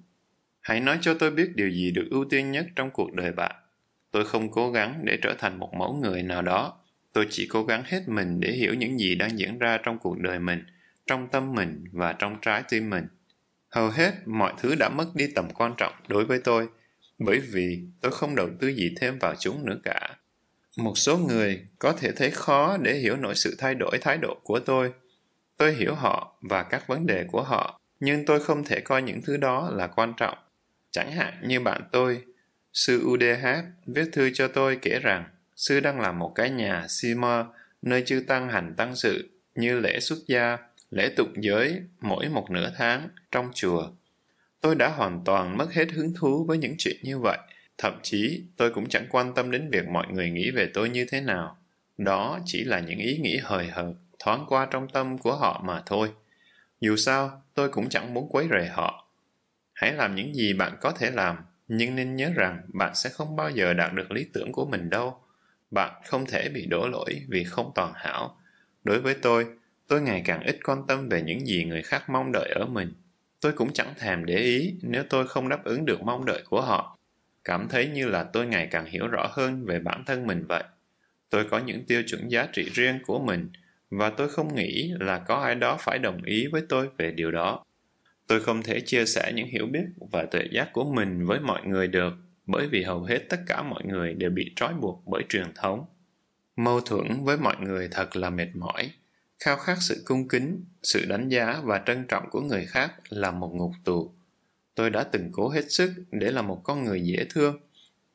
[0.61, 3.53] Hãy nói cho tôi biết điều gì được ưu tiên nhất trong cuộc đời bạn.
[4.11, 6.79] Tôi không cố gắng để trở thành một mẫu người nào đó.
[7.13, 10.19] Tôi chỉ cố gắng hết mình để hiểu những gì đang diễn ra trong cuộc
[10.19, 10.65] đời mình,
[11.07, 13.07] trong tâm mình và trong trái tim mình
[13.73, 16.69] hầu hết mọi thứ đã mất đi tầm quan trọng đối với tôi,
[17.19, 20.17] bởi vì tôi không đầu tư gì thêm vào chúng nữa cả.
[20.77, 24.41] Một số người có thể thấy khó để hiểu nổi sự thay đổi, thái độ
[24.45, 24.93] của tôi.
[25.57, 29.23] Tôi hiểu họ và các vấn đề của họ, nhưng tôi không thể coi những
[29.23, 30.39] thứ đó là quan trọng.
[30.91, 32.23] Chẳng hạn như bạn tôi,
[32.73, 33.25] sư udh
[33.87, 35.25] viết thư cho tôi kể rằng
[35.57, 37.45] sư đang làm một cái nhà sima
[37.83, 40.59] nơi chư tăng hành tăng sự như lễ xuất gia
[40.93, 43.91] lễ tục giới mỗi một nửa tháng trong chùa.
[44.61, 47.39] Tôi đã hoàn toàn mất hết hứng thú với những chuyện như vậy.
[47.79, 51.07] Thậm chí, tôi cũng chẳng quan tâm đến việc mọi người nghĩ về tôi như
[51.09, 51.57] thế nào.
[51.99, 55.83] Đó chỉ là những ý nghĩ hời hợt, thoáng qua trong tâm của họ mà
[55.87, 56.11] thôi.
[56.81, 59.09] Dù sao, tôi cũng chẳng muốn quấy rầy họ.
[59.73, 61.37] Hãy làm những gì bạn có thể làm,
[61.69, 64.91] nhưng nên nhớ rằng bạn sẽ không bao giờ đạt được lý tưởng của mình
[64.91, 65.21] đâu.
[65.71, 68.37] Bạn không thể bị đổ lỗi vì không toàn hảo.
[68.85, 69.47] Đối với tôi
[69.93, 72.93] tôi ngày càng ít quan tâm về những gì người khác mong đợi ở mình
[73.41, 76.61] tôi cũng chẳng thèm để ý nếu tôi không đáp ứng được mong đợi của
[76.61, 76.99] họ
[77.45, 80.63] cảm thấy như là tôi ngày càng hiểu rõ hơn về bản thân mình vậy
[81.31, 83.51] tôi có những tiêu chuẩn giá trị riêng của mình
[83.91, 87.31] và tôi không nghĩ là có ai đó phải đồng ý với tôi về điều
[87.31, 87.65] đó
[88.27, 91.67] Tôi không thể chia sẻ những hiểu biết và tuệ giác của mình với mọi
[91.67, 92.15] người được,
[92.47, 95.85] bởi vì hầu hết tất cả mọi người đều bị trói buộc bởi truyền thống.
[96.57, 98.91] Mâu thuẫn với mọi người thật là mệt mỏi.
[99.45, 103.31] Khao khát sự cung kính, sự đánh giá và trân trọng của người khác là
[103.31, 104.13] một ngục tù.
[104.75, 107.61] Tôi đã từng cố hết sức để là một con người dễ thương.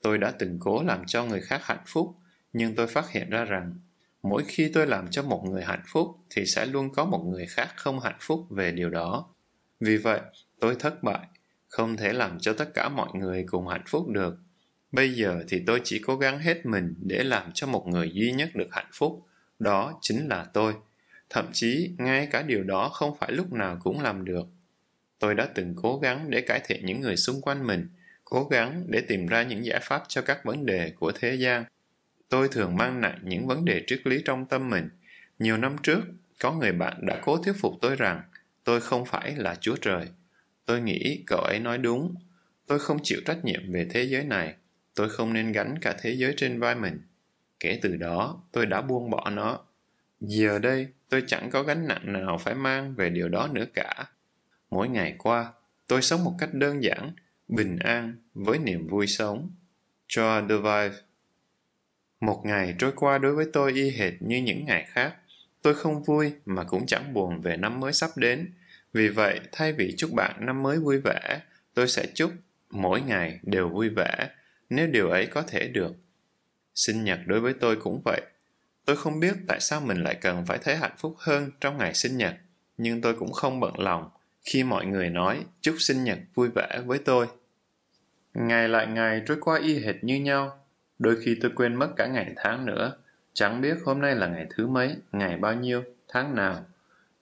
[0.01, 2.15] Tôi đã từng cố làm cho người khác hạnh phúc,
[2.53, 3.73] nhưng tôi phát hiện ra rằng
[4.23, 7.45] mỗi khi tôi làm cho một người hạnh phúc thì sẽ luôn có một người
[7.45, 9.27] khác không hạnh phúc về điều đó
[9.79, 10.21] vì vậy
[10.59, 11.27] tôi thất bại
[11.67, 14.37] không thể làm cho tất cả mọi người cùng hạnh phúc được
[14.91, 18.31] bây giờ thì tôi chỉ cố gắng hết mình để làm cho một người duy
[18.31, 19.25] nhất được hạnh phúc
[19.59, 20.73] đó chính là tôi
[21.29, 24.47] thậm chí, ngay cả điều đó không phải lúc nào cũng làm được.
[25.19, 27.87] Tôi đã từng cố gắng để cải thiện những người xung quanh mình,
[28.25, 31.63] cố gắng để tìm ra những giải pháp cho các vấn đề của thế gian.
[32.29, 34.89] Tôi thường mang nặng những vấn đề triết lý trong tâm mình.
[35.39, 35.99] Nhiều năm trước,
[36.39, 38.21] có người bạn đã cố thuyết phục tôi rằng
[38.63, 40.07] tôi không phải là chúa trời.
[40.65, 42.15] Tôi nghĩ cậu ấy nói đúng.
[42.67, 44.55] Tôi không chịu trách nhiệm về thế giới này.
[44.95, 47.01] Tôi không nên gánh cả thế giới trên vai mình.
[47.59, 49.59] Kể từ đó, tôi đã buông bỏ nó.
[50.19, 54.05] Giờ đây tôi chẳng có gánh nặng nào phải mang về điều đó nữa cả
[54.69, 55.53] mỗi ngày qua
[55.87, 57.11] tôi sống một cách đơn giản
[57.47, 59.49] bình an với niềm vui sống
[60.07, 61.07] Joa Deville
[62.19, 65.15] một ngày trôi qua đối với tôi y hệt như những ngày khác.
[65.61, 68.53] Tôi không vui mà cũng chẳng buồn về năm mới sắp đến.
[68.93, 71.41] Vì vậy, thay vì chúc bạn năm mới vui vẻ,
[71.73, 72.31] tôi sẽ chúc
[72.69, 74.29] mỗi ngày đều vui vẻ,
[74.69, 75.95] nếu điều ấy có thể được.
[76.75, 78.21] Sinh nhật đối với tôi cũng vậy.
[78.87, 81.93] Tôi không biết tại sao mình lại cần phải thấy hạnh phúc hơn trong ngày
[81.93, 82.33] sinh nhật,
[82.77, 84.09] nhưng tôi cũng không bận lòng
[84.41, 87.27] khi mọi người nói chúc sinh nhật vui vẻ với tôi.
[88.33, 90.59] Ngày lại ngày trôi qua y hệt như nhau,
[90.99, 92.97] Đôi khi tôi quên mất cả ngày tháng nữa.
[93.33, 96.65] Chẳng biết hôm nay là ngày thứ mấy, ngày bao nhiêu, tháng nào.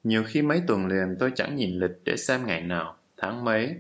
[0.04, 3.76] Nhiều khi mấy tuần liền tôi chẳng nhìn lịch để xem ngày nào, tháng mấy.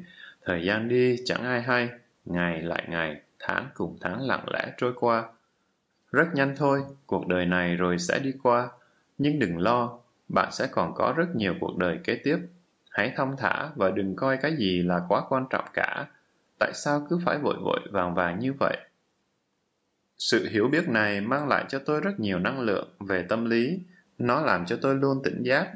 [0.45, 1.89] Thời gian đi chẳng ai hay,
[2.25, 5.23] ngày lại ngày, tháng cùng tháng lặng lẽ trôi qua.
[6.11, 8.69] Rất nhanh thôi, cuộc đời này rồi sẽ đi qua.
[9.17, 12.37] Nhưng đừng lo, bạn sẽ còn có rất nhiều cuộc đời kế tiếp.
[12.89, 16.05] Hãy thông thả và đừng coi cái gì là quá quan trọng cả.
[16.59, 18.77] Tại sao cứ phải vội vội vàng vàng như vậy?
[20.17, 23.79] Sự hiểu biết này mang lại cho tôi rất nhiều năng lượng về tâm lý.
[24.17, 25.73] Nó làm cho tôi luôn tỉnh giác.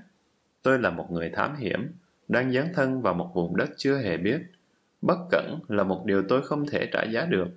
[0.62, 1.92] Tôi là một người thám hiểm,
[2.28, 4.42] đang dấn thân vào một vùng đất chưa hề biết.
[5.02, 7.48] Bất cẩn là một điều tôi không thể trả giá được.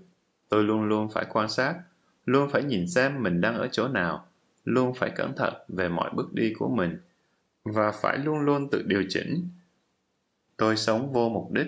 [0.48, 1.74] Tôi luôn luôn phải quan sát,
[2.24, 4.26] luôn phải nhìn xem mình đang ở chỗ nào,
[4.64, 6.98] luôn phải cẩn thận về mọi bước đi của mình
[7.64, 9.48] và phải luôn luôn tự điều chỉnh.
[10.56, 11.66] Tôi sống vô mục đích,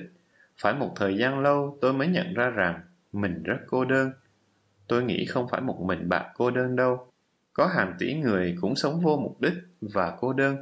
[0.58, 2.80] phải một thời gian lâu tôi mới nhận ra rằng
[3.12, 4.12] mình rất cô đơn
[4.88, 7.06] Tôi nghĩ không phải một mình bạn cô đơn đâu.
[7.52, 10.56] Có hàng tỷ người cũng sống vô mục đích và cô đơn.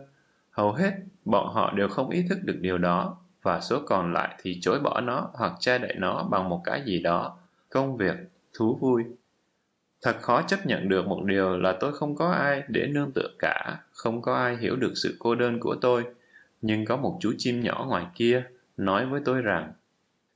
[0.50, 0.92] Hầu hết,
[1.24, 4.80] bọn họ đều không ý thức được điều đó và số còn lại thì chối
[4.80, 7.38] bỏ nó hoặc che đậy nó bằng một cái gì đó,
[7.70, 8.16] công việc,
[8.54, 9.04] thú vui.
[10.02, 13.28] Thật khó chấp nhận được một điều là tôi không có ai để nương tựa
[13.38, 16.04] cả, không có ai hiểu được sự cô đơn của tôi.
[16.62, 18.44] Nhưng có một chú chim nhỏ ngoài kia
[18.76, 19.72] nói với tôi rằng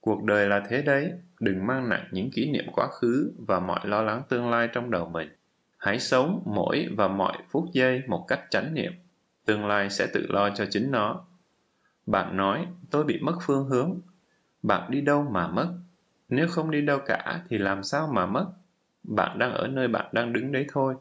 [0.06, 3.80] Cuộc đời là thế đấy, đừng mang nặng những kỷ niệm quá khứ và mọi
[3.84, 5.28] lo lắng tương lai trong đầu mình.
[5.76, 8.92] Hãy sống mỗi và mọi phút giây một cách chánh niệm.
[9.44, 11.24] Tương lai sẽ tự lo cho chính nó.
[12.06, 14.00] Bạn nói, tôi bị mất phương hướng.
[14.62, 15.68] Bạn đi đâu mà mất?
[16.28, 18.46] Nếu không đi đâu cả thì làm sao mà mất?
[19.08, 20.94] Bạn đang ở nơi bạn đang đứng đấy thôi.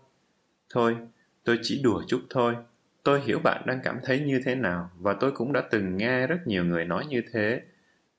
[0.69, 0.97] Thôi,
[1.43, 2.55] tôi chỉ đùa chút thôi.
[3.03, 6.27] Tôi hiểu bạn đang cảm thấy như thế nào và tôi cũng đã từng nghe
[6.27, 7.61] rất nhiều người nói như thế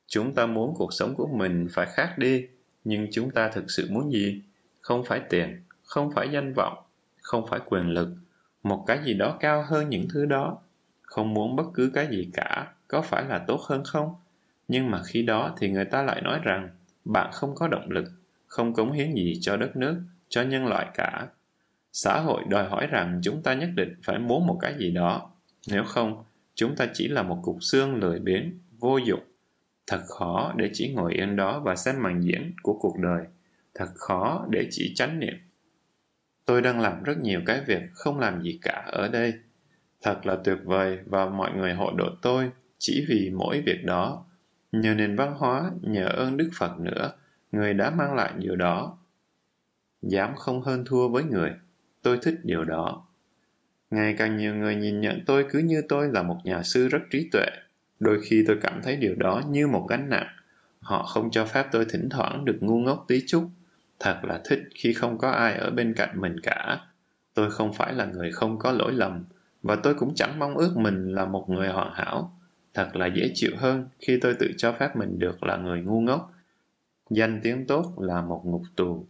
[0.06, 2.46] Chúng ta muốn cuộc sống của mình phải khác đi,
[2.84, 4.42] nhưng chúng ta thực sự muốn gì?
[4.80, 6.78] Không phải tiền, không phải danh vọng,
[7.22, 8.08] không phải quyền lực,
[8.62, 10.58] một cái gì đó cao hơn những thứ đó.
[11.02, 14.14] Không muốn bất cứ cái gì cả, có phải là tốt hơn không?
[14.68, 16.68] Nhưng mà khi đó thì người ta lại nói rằng
[17.04, 18.04] bạn không có động lực,
[18.56, 21.28] không cống hiến gì cho đất nước, cho nhân loại cả.
[21.92, 25.30] Xã hội đòi hỏi rằng chúng ta nhất định phải muốn một cái gì đó.
[25.68, 29.20] Nếu không, chúng ta chỉ là một cục xương lười biếng, vô dụng
[29.86, 33.24] Thật khó để chỉ ngồi yên đó và xem màn diễn của cuộc đời.
[33.74, 35.34] Thật khó để chỉ chánh niệm.
[36.44, 39.34] Tôi đang làm rất nhiều cái việc không làm gì cả ở đây.
[40.02, 44.24] Thật là tuyệt vời và mọi người hộ độ tôi chỉ vì mỗi việc đó.
[44.72, 47.12] Nhờ nền văn hóa, nhờ ơn Đức Phật nữa,
[47.52, 48.98] người đã mang lại điều đó.
[50.02, 51.52] Dám không hơn thua với người,
[52.02, 53.06] tôi thích điều đó.
[53.90, 57.02] Ngày càng nhiều người nhìn nhận tôi cứ như tôi là một nhà sư rất
[57.10, 57.46] trí tuệ,
[58.00, 60.26] Đôi khi tôi cảm thấy điều đó như một gánh nặng.
[60.80, 63.48] Họ không cho phép tôi thỉnh thoảng được ngu ngốc tí chút.
[64.00, 66.80] Thật là thích khi không có ai ở bên cạnh mình cả.
[67.34, 69.24] Tôi không phải là người không có lỗi lầm,
[69.62, 72.32] và tôi cũng chẳng mong ước mình là một người hoàn hảo.
[72.74, 76.00] thật là dễ chịu hơn khi tôi tự cho phép mình được là người ngu
[76.00, 76.32] ngốc.
[77.10, 79.06] Danh tiếng tốt là một ngục tù.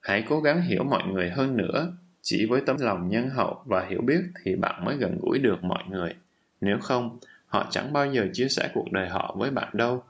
[0.00, 1.92] Hãy cố gắng hiểu mọi người hơn nữa.
[2.22, 5.64] Chỉ với tấm lòng nhân hậu và hiểu biết thì bạn mới gần gũi được
[5.64, 6.14] mọi người.
[6.60, 10.04] Nếu không, họ chẳng bao giờ chia sẻ cuộc đời họ với bạn đâu.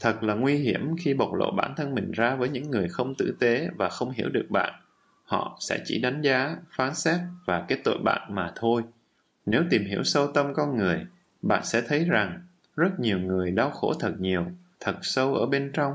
[0.00, 3.14] Thật là nguy hiểm khi bộc lộ bản thân mình ra với những người không
[3.14, 4.74] tử tế và không hiểu được bạn.
[5.24, 8.82] Họ sẽ chỉ đánh giá, phán xét và kết tội bạn mà thôi.
[9.46, 11.06] Nếu tìm hiểu sâu tâm con người,
[11.42, 12.40] bạn sẽ thấy rằng
[12.76, 14.46] rất nhiều người đau khổ thật nhiều,
[14.80, 15.94] thật sâu ở bên trong.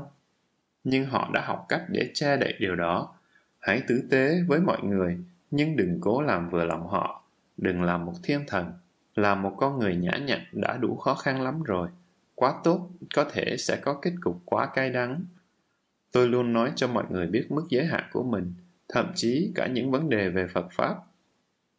[0.84, 3.14] Nhưng họ đã học cách để che đậy điều đó.
[3.60, 5.18] Hãy tử tế với mọi người,
[5.50, 7.24] nhưng đừng cố làm vừa lòng họ.
[7.56, 8.72] Đừng làm một thiên thần.
[9.14, 11.88] Làm một con người nhã nhặn đã đủ khó khăn lắm rồi.
[12.34, 15.24] Quá tốt, có thể sẽ có kết cục quá cay đắng.
[16.12, 18.54] Tôi luôn nói cho mọi người biết mức giới hạn của mình,
[18.88, 20.94] thậm chí cả những vấn đề về Phật Pháp.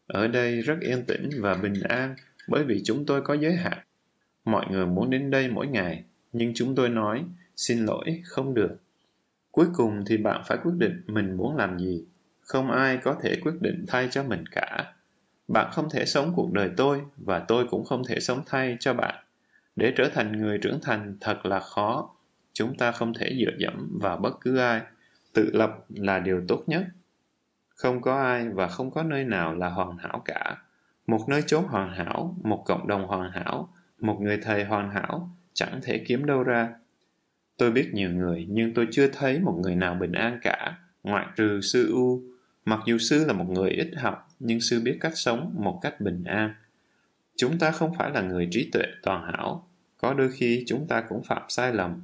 [0.08, 2.16] Ở đây rất yên tĩnh và bình an
[2.48, 3.78] bởi vì chúng tôi có giới hạn.
[4.46, 6.04] Mọi người muốn đến đây mỗi ngày,
[6.38, 8.78] nhưng chúng tôi nói, xin lỗi, không được.
[9.52, 12.04] Cuối cùng thì bạn phải quyết định mình muốn làm gì.
[12.42, 14.94] Không ai có thể quyết định thay cho mình cả.
[15.48, 18.94] Bạn không thể sống cuộc đời tôi và tôi cũng không thể sống thay cho
[18.94, 19.16] bạn.
[19.76, 22.16] Để trở thành người trưởng thành thật là khó.
[22.54, 24.82] Chúng ta không thể dựa dẫm vào bất cứ ai.
[25.34, 26.86] Tự lập là điều tốt nhất.
[27.70, 30.58] Không có ai và không có nơi nào là hoàn hảo cả.
[31.08, 33.70] Một nơi chốn hoàn hảo, một cộng đồng hoàn hảo,
[34.00, 36.70] một người thầy hoàn hảo, chẳng thể kiếm đâu ra.
[37.58, 41.26] Tôi biết nhiều người, nhưng tôi chưa thấy một người nào bình an cả, ngoại
[41.36, 42.22] trừ sư U.
[42.66, 46.02] Mặc dù sư là một người ít học, nhưng sư biết cách sống một cách
[46.02, 46.54] bình an.
[47.38, 51.02] Chúng ta không phải là người trí tuệ toàn hảo, có đôi khi chúng ta
[51.02, 52.02] cũng phạm sai lầm.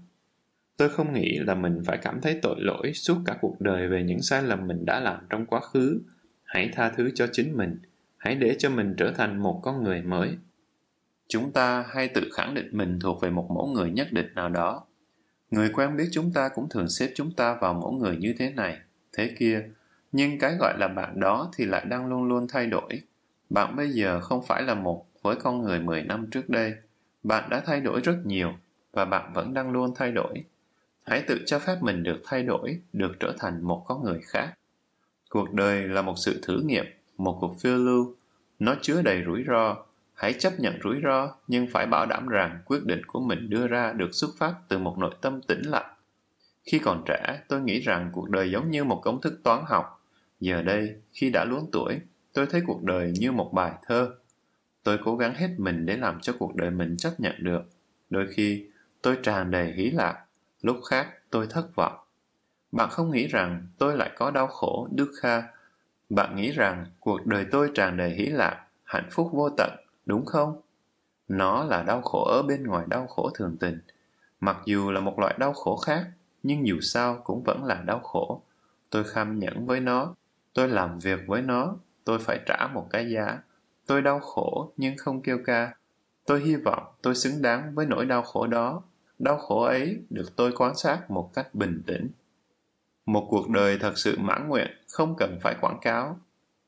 [0.78, 4.04] Tôi không nghĩ là mình phải cảm thấy tội lỗi suốt cả cuộc đời về
[4.04, 6.02] những sai lầm mình đã làm trong quá khứ.
[6.44, 7.80] Hãy tha thứ cho chính mình,
[8.18, 10.30] hãy để cho mình trở thành một con người mới.
[11.32, 14.50] Chúng ta hay tự khẳng định mình thuộc về một mẫu người nhất định nào
[14.50, 14.84] đó.
[15.52, 18.50] Người quen biết chúng ta cũng thường xếp chúng ta vào mẫu người như thế
[18.50, 18.78] này,
[19.14, 19.64] thế kia,
[20.12, 23.02] nhưng cái gọi là bạn đó thì lại đang luôn luôn thay đổi.
[23.50, 26.74] Bạn bây giờ không phải là một với con người 10 năm trước đây.
[27.24, 28.54] Bạn đã thay đổi rất nhiều
[28.92, 30.44] và bạn vẫn đang luôn thay đổi.
[31.04, 34.54] Hãy tự cho phép mình được thay đổi, được trở thành một con người khác.
[35.30, 36.86] Cuộc đời là một sự thử nghiệm,
[37.18, 38.16] một cuộc phiêu lưu.
[38.60, 39.78] Nó chứa đầy rủi ro.
[40.22, 43.68] Hãy chấp nhận rủi ro, nhưng phải bảo đảm rằng quyết định của mình đưa
[43.68, 45.94] ra được xuất phát từ một nội tâm tĩnh lặng.
[46.64, 50.06] Khi còn trẻ, tôi nghĩ rằng cuộc đời giống như một công thức toán học.
[50.40, 52.00] Giờ đây, khi đã luống tuổi,
[52.34, 54.12] tôi thấy cuộc đời như một bài thơ.
[54.84, 57.62] Tôi cố gắng hết mình để làm cho cuộc đời mình chấp nhận được.
[58.10, 58.66] Đôi khi,
[59.02, 60.26] tôi tràn đầy hí lạc,
[60.62, 61.94] lúc khác tôi thất vọng.
[62.72, 65.42] Bạn không nghĩ rằng tôi lại có đau khổ, đức kha.
[66.10, 70.26] Bạn nghĩ rằng cuộc đời tôi tràn đầy hí lạc, hạnh phúc vô tận, đúng
[70.26, 70.62] không?
[71.28, 73.80] Nó là đau khổ ở bên ngoài đau khổ thường tình.
[74.40, 76.06] Mặc dù là một loại đau khổ khác,
[76.44, 78.42] nhưng dù sao cũng vẫn là đau khổ.
[78.90, 80.16] Tôi kham nhẫn với nó,
[80.54, 83.40] tôi làm việc với nó, tôi phải trả một cái giá.
[83.86, 85.76] Tôi đau khổ nhưng không kêu ca.
[86.26, 88.82] Tôi hy vọng tôi xứng đáng với nỗi đau khổ đó.
[89.20, 92.10] Đau khổ ấy được tôi quan sát một cách bình tĩnh.
[93.06, 96.20] Một cuộc đời thật sự mãn nguyện không cần phải quảng cáo.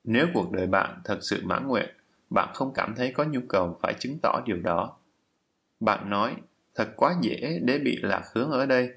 [0.03, 1.89] Nếu cuộc đời bạn thật sự mãn nguyện,
[2.33, 4.97] bạn không cảm thấy có nhu cầu phải chứng tỏ điều đó.
[5.79, 6.35] Bạn nói,
[6.75, 8.89] thật quá dễ để bị lạc hướng ở đây.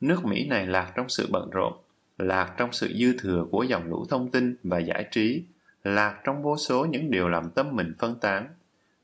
[0.00, 1.72] Nước Mỹ này lạc trong sự bận rộn,
[2.18, 5.44] lạc trong sự dư thừa của dòng lũ thông tin và giải trí,
[5.84, 8.48] lạc trong vô số những điều làm tâm mình phân tán.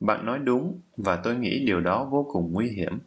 [0.01, 2.99] Bạn nói đúng và tôi nghĩ điều đó vô cùng nguy hiểm.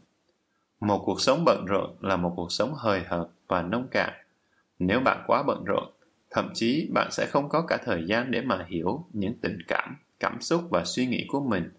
[0.80, 4.14] Một cuộc sống bận rộn là một cuộc sống hời hợt và nông cạn.
[4.80, 5.92] Nếu bạn quá bận rộn,
[6.30, 9.96] thậm chí bạn sẽ không có cả thời gian để mà hiểu những tình cảm,
[10.24, 11.70] cảm xúc và suy nghĩ của mình.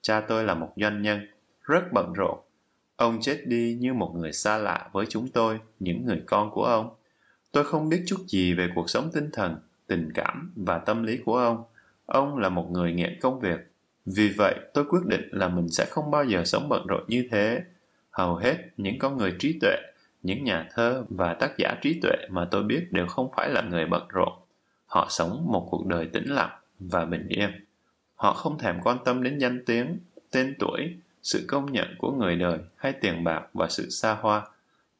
[0.00, 1.26] Cha tôi là một doanh nhân,
[1.62, 2.38] rất bận rộn.
[2.96, 6.64] Ông chết đi như một người xa lạ với chúng tôi, những người con của
[6.64, 6.94] ông.
[7.52, 11.18] Tôi không biết chút gì về cuộc sống tinh thần, tình cảm và tâm lý
[11.24, 11.64] của ông.
[12.06, 13.72] Ông là một người nghiện công việc.
[14.06, 17.28] Vì vậy, tôi quyết định là mình sẽ không bao giờ sống bận rộn như
[17.30, 17.62] thế.
[18.10, 19.76] Hầu hết những con người trí tuệ,
[20.22, 23.62] những nhà thơ và tác giả trí tuệ mà tôi biết đều không phải là
[23.62, 24.32] người bận rộn.
[24.86, 27.65] Họ sống một cuộc đời tĩnh lặng và bình yên.
[28.16, 29.98] Họ không thèm quan tâm đến danh tiếng,
[30.30, 34.42] tên tuổi, sự công nhận của người đời hay tiền bạc và sự xa hoa.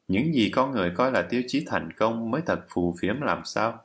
[0.09, 3.45] Những gì con người coi là tiêu chí thành công mới thật phù phiếm làm
[3.45, 3.81] sao?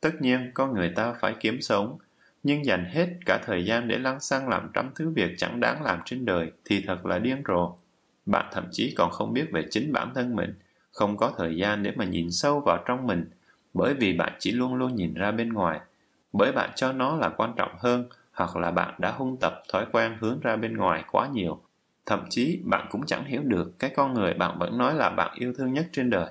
[0.00, 1.98] Tất nhiên, con người ta phải kiếm sống,
[2.42, 5.82] nhưng dành hết cả thời gian để lăng xăng làm trăm thứ việc chẳng đáng
[5.82, 7.76] làm trên đời thì thật là điên rồ.
[8.26, 10.54] Bạn thậm chí còn không biết về chính bản thân mình,
[10.92, 13.30] không có thời gian để mà nhìn sâu vào trong mình,
[13.74, 15.80] bởi vì bạn chỉ luôn luôn nhìn ra bên ngoài,
[16.32, 19.86] bởi bạn cho nó là quan trọng hơn, hoặc là bạn đã hung tập thói
[19.92, 21.60] quen hướng ra bên ngoài quá nhiều
[22.06, 25.36] Thậm chí bạn cũng chẳng hiểu được cái con người bạn vẫn nói là bạn
[25.38, 26.30] yêu thương nhất trên đời.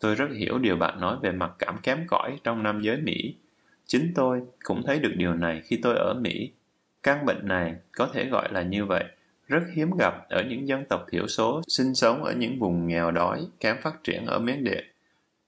[0.00, 3.34] Tôi rất hiểu điều bạn nói về mặt cảm kém cỏi trong nam giới Mỹ.
[3.86, 6.50] Chính tôi cũng thấy được điều này khi tôi ở Mỹ.
[7.02, 9.04] Căn bệnh này có thể gọi là như vậy,
[9.46, 13.10] rất hiếm gặp ở những dân tộc thiểu số sinh sống ở những vùng nghèo
[13.10, 14.84] đói, kém phát triển ở Miến Điện.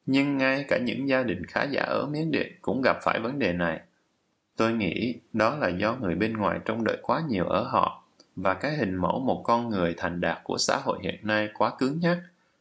[0.07, 3.39] Nhưng ngay cả những gia đình khá giả ở Miến Điện cũng gặp phải vấn
[3.39, 3.81] đề này.
[4.59, 8.05] Tôi nghĩ đó là do người bên ngoài trông đợi quá nhiều ở họ
[8.37, 11.73] và cái hình mẫu một con người thành đạt của xã hội hiện nay quá
[11.79, 12.19] cứng nhắc,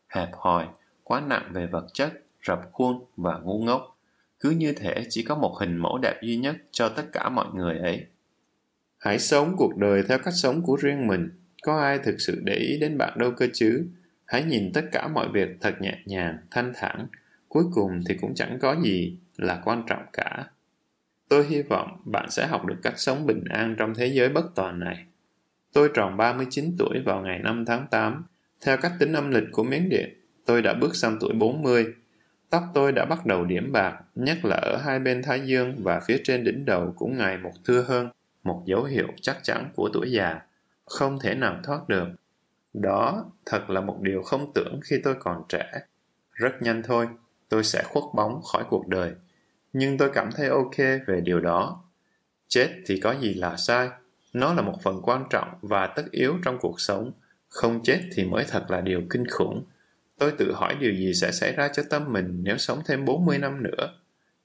[0.07, 0.65] hẹp hòi,
[1.03, 2.13] quá nặng về vật chất,
[2.47, 3.97] rập khuôn và ngu ngốc.
[4.39, 7.45] Cứ như thể chỉ có một hình mẫu đẹp duy nhất cho tất cả mọi
[7.53, 8.05] người ấy.
[8.99, 11.29] Hãy sống cuộc đời theo cách sống của riêng mình.
[11.63, 13.87] Có ai thực sự để ý đến bạn đâu cơ chứ?
[14.25, 17.07] Hãy nhìn tất cả mọi việc thật nhẹ nhàng, thanh thản.
[17.47, 20.47] Cuối cùng thì cũng chẳng có gì là quan trọng cả.
[21.30, 24.55] Tôi hy vọng bạn sẽ học được cách sống bình an trong thế giới bất
[24.55, 25.05] toàn này.
[25.73, 28.25] Tôi tròn 39 tuổi vào ngày 5 tháng 8.
[28.61, 30.09] Theo cách tính âm lịch của Miến Điện,
[30.45, 31.93] tôi đã bước sang tuổi 40.
[32.49, 35.99] Tóc tôi đã bắt đầu điểm bạc, nhất là ở hai bên thái dương và
[35.99, 38.09] phía trên đỉnh đầu cũng ngày một thưa hơn,
[38.43, 40.39] một dấu hiệu chắc chắn của tuổi già,
[40.86, 42.07] không thể nào thoát được.
[42.73, 45.71] Đó thật là một điều không tưởng khi tôi còn trẻ.
[46.32, 47.07] Rất nhanh thôi,
[47.49, 49.11] tôi sẽ khuất bóng khỏi cuộc đời.
[49.80, 51.84] Nhưng tôi cảm thấy ok về điều đó.
[52.47, 53.89] Chết thì có gì là sai,
[54.34, 57.11] nó là một phần quan trọng và tất yếu trong cuộc sống.
[57.49, 59.65] Không chết thì mới thật là điều kinh khủng.
[60.19, 63.38] Tôi tự hỏi điều gì sẽ xảy ra cho tâm mình nếu sống thêm 40
[63.38, 63.93] năm nữa.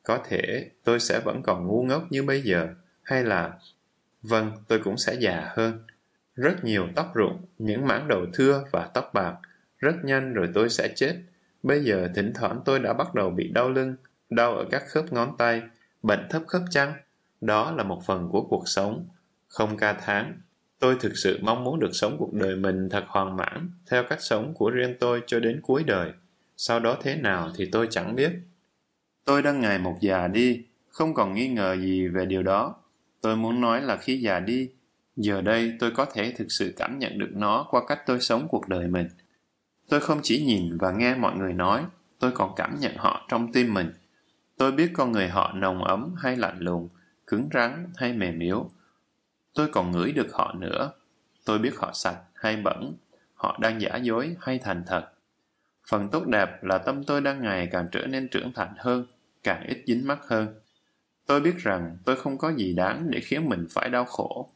[0.02, 2.68] Có thể tôi sẽ vẫn còn ngu ngốc như bây giờ,
[3.02, 3.52] hay là...
[4.22, 5.82] Vâng, tôi cũng sẽ già hơn.
[6.34, 9.34] Rất nhiều tóc rụng, những mảng đầu thưa và tóc bạc.
[9.78, 11.16] Rất nhanh rồi tôi sẽ chết.
[11.62, 13.96] Bây giờ thỉnh thoảng tôi đã bắt đầu bị đau lưng,
[14.34, 15.62] đau ở các khớp ngón tay,
[16.02, 16.92] bệnh thấp khớp chăng?
[17.40, 19.06] Đó là một phần của cuộc sống
[19.48, 20.40] không ca tháng.
[20.78, 24.22] Tôi thực sự mong muốn được sống cuộc đời mình thật hoàn mãn, theo cách
[24.22, 26.12] sống của riêng tôi cho đến cuối đời.
[26.56, 28.32] Sau đó thế nào thì tôi chẳng biết.
[29.24, 32.74] Tôi đang ngày một già đi, không còn nghi ngờ gì về điều đó.
[33.20, 34.68] Tôi muốn nói là khi già đi,
[35.16, 38.48] giờ đây tôi có thể thực sự cảm nhận được nó qua cách tôi sống
[38.48, 39.08] cuộc đời mình.
[39.88, 41.84] Tôi không chỉ nhìn và nghe mọi người nói,
[42.18, 43.92] tôi còn cảm nhận họ trong tim mình.
[44.56, 46.88] Tôi biết con người họ nồng ấm hay lạnh lùng,
[47.26, 48.70] cứng rắn hay mềm yếu,
[49.54, 50.92] Tôi còn ngửi được họ nữa.
[51.44, 52.94] Tôi biết họ sạch hay bẩn,
[53.34, 55.08] họ đang giả dối hay thành thật.
[55.88, 59.06] Phần tốt đẹp là tâm tôi đang ngày càng trở nên trưởng thành hơn,
[59.42, 60.60] càng ít dính mắc hơn.
[61.26, 64.50] Tôi biết rằng tôi không có gì đáng để khiến mình phải đau khổ.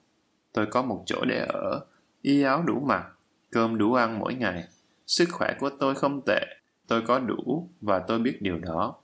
[0.53, 1.81] Tôi có một chỗ để ở,
[2.23, 3.05] y áo đủ mặc,
[3.51, 4.65] cơm đủ ăn mỗi ngày.
[5.07, 6.41] Sức khỏe của tôi không tệ,
[6.87, 8.95] tôi có đủ và tôi biết điều đó.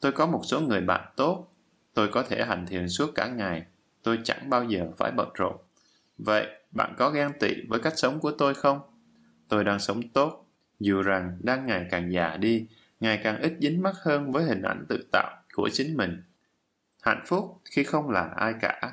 [0.00, 1.52] Tôi có một số người bạn tốt,
[1.94, 3.66] tôi có thể hành thiền suốt cả ngày
[4.02, 5.56] tôi chẳng bao giờ phải bận rộn.
[6.18, 8.80] Vậy, bạn có ghen tị với cách sống của tôi không?
[9.48, 10.46] Tôi đang sống tốt,
[10.80, 12.66] dù rằng đang ngày càng già đi,
[13.00, 16.22] ngày càng ít dính mắc hơn với hình ảnh tự tạo của chính mình.
[17.02, 18.92] Hạnh phúc khi không là ai cả.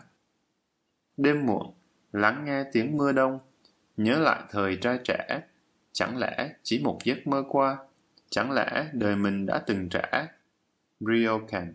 [1.18, 1.74] Đêm muộn,
[2.12, 3.40] lắng nghe tiếng mưa đông,
[3.98, 5.42] nhớ lại thời trai trẻ,
[5.92, 7.78] chẳng lẽ chỉ một giấc mơ qua,
[8.30, 10.28] chẳng lẽ đời mình đã từng trẻ?
[11.00, 11.74] Ryokan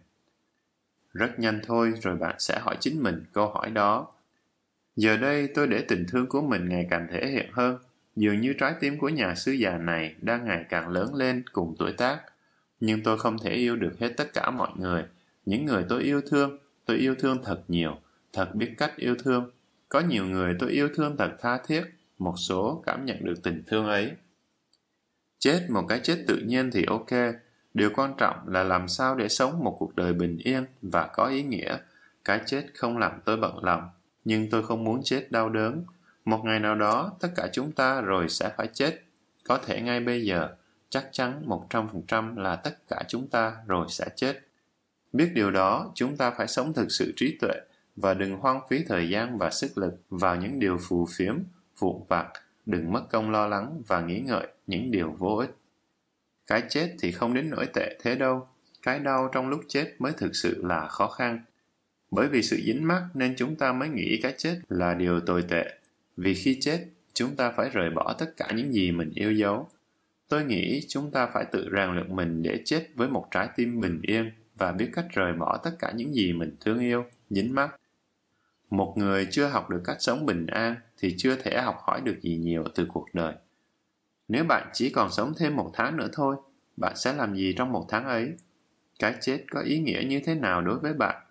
[1.13, 4.13] rất nhanh thôi rồi bạn sẽ hỏi chính mình câu hỏi đó.
[4.97, 7.79] Giờ đây tôi để tình thương của mình ngày càng thể hiện hơn,
[8.17, 11.75] dường như trái tim của nhà sư già này đang ngày càng lớn lên cùng
[11.79, 12.21] tuổi tác.
[12.81, 15.05] Nhưng tôi không thể yêu được hết tất cả mọi người.
[15.47, 17.99] Những người tôi yêu thương, tôi yêu thương thật nhiều,
[18.33, 19.51] thật biết cách yêu thương.
[19.89, 21.85] Có nhiều người tôi yêu thương thật tha thiết,
[22.19, 24.13] một số cảm nhận được tình thương ấy.
[25.39, 27.11] Chết một cái chết tự nhiên thì ok,
[27.75, 31.25] Điều quan trọng là làm sao để sống một cuộc đời bình yên và có
[31.25, 31.77] ý nghĩa.
[32.25, 33.89] Cái chết không làm tôi bận lòng,
[34.25, 35.85] nhưng tôi không muốn chết đau đớn.
[36.25, 39.03] Một ngày nào đó, tất cả chúng ta rồi sẽ phải chết.
[39.45, 40.49] Có thể ngay bây giờ,
[40.89, 44.41] chắc chắn 100% là tất cả chúng ta rồi sẽ chết.
[45.13, 47.55] Biết điều đó, chúng ta phải sống thực sự trí tuệ
[47.97, 51.39] và đừng hoang phí thời gian và sức lực vào những điều phù phiếm,
[51.79, 52.29] vụn vặt,
[52.67, 55.57] đừng mất công lo lắng và nghĩ ngợi những điều vô ích.
[56.47, 58.49] Cái chết thì không đến nỗi tệ thế đâu,
[58.83, 61.45] cái đau trong lúc chết mới thực sự là khó khăn.
[62.11, 65.45] Bởi vì sự dính mắc nên chúng ta mới nghĩ cái chết là điều tồi
[65.49, 65.79] tệ.
[66.17, 66.85] Vì khi chết,
[67.15, 69.69] chúng ta phải rời bỏ tất cả những gì mình yêu dấu.
[70.29, 73.81] Tôi nghĩ chúng ta phải tự rèn luyện mình để chết với một trái tim
[73.81, 77.55] bình yên và biết cách rời bỏ tất cả những gì mình thương yêu, dính
[77.55, 77.77] mắc.
[78.71, 82.21] Một người chưa học được cách sống bình an thì chưa thể học hỏi được
[82.23, 83.35] gì nhiều từ cuộc đời.
[84.33, 86.37] Nếu bạn chỉ còn sống thêm một tháng nữa thôi,
[86.77, 88.33] bạn sẽ làm gì trong một tháng ấy?
[88.99, 91.23] Cái chết có ý nghĩa như thế nào đối với bạn?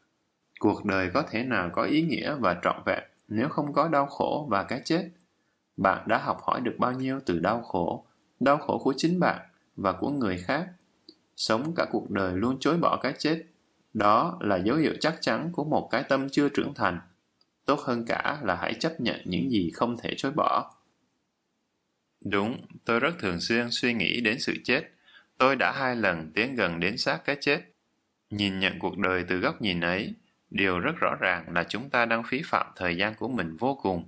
[0.60, 4.06] Cuộc đời có thể nào có ý nghĩa và trọn vẹn nếu không có đau
[4.06, 5.10] khổ và cái chết?
[5.78, 8.06] bạn đã học hỏi được bao nhiêu từ đau khổ,
[8.40, 9.40] đau khổ của chính bạn
[9.76, 10.68] và của người khác.
[11.38, 13.44] Sống cả cuộc đời luôn chối bỏ cái chết,
[13.94, 17.00] đó là dấu hiệu chắc chắn của một cái tâm chưa trưởng thành.
[17.66, 20.81] Tốt hơn cả là hãy chấp nhận những gì không thể chối bỏ.
[22.26, 24.82] Đúng, tôi rất thường xuyên suy nghĩ đến sự chết.
[25.38, 27.62] Tôi đã hai lần tiến gần đến xác cái chết.
[28.30, 30.14] Nhìn nhận cuộc đời từ góc nhìn ấy,
[30.50, 33.80] điều rất rõ ràng là chúng ta đang phí phạm thời gian của mình vô
[33.82, 34.04] cùng.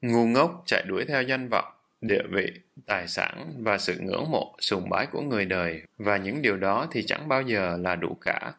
[0.00, 2.46] Ngu ngốc chạy đuổi theo danh vọng, địa vị,
[2.86, 6.88] tài sản và sự ngưỡng mộ, sùng bái của người đời và những điều đó
[6.90, 8.52] thì chẳng bao giờ là đủ cả.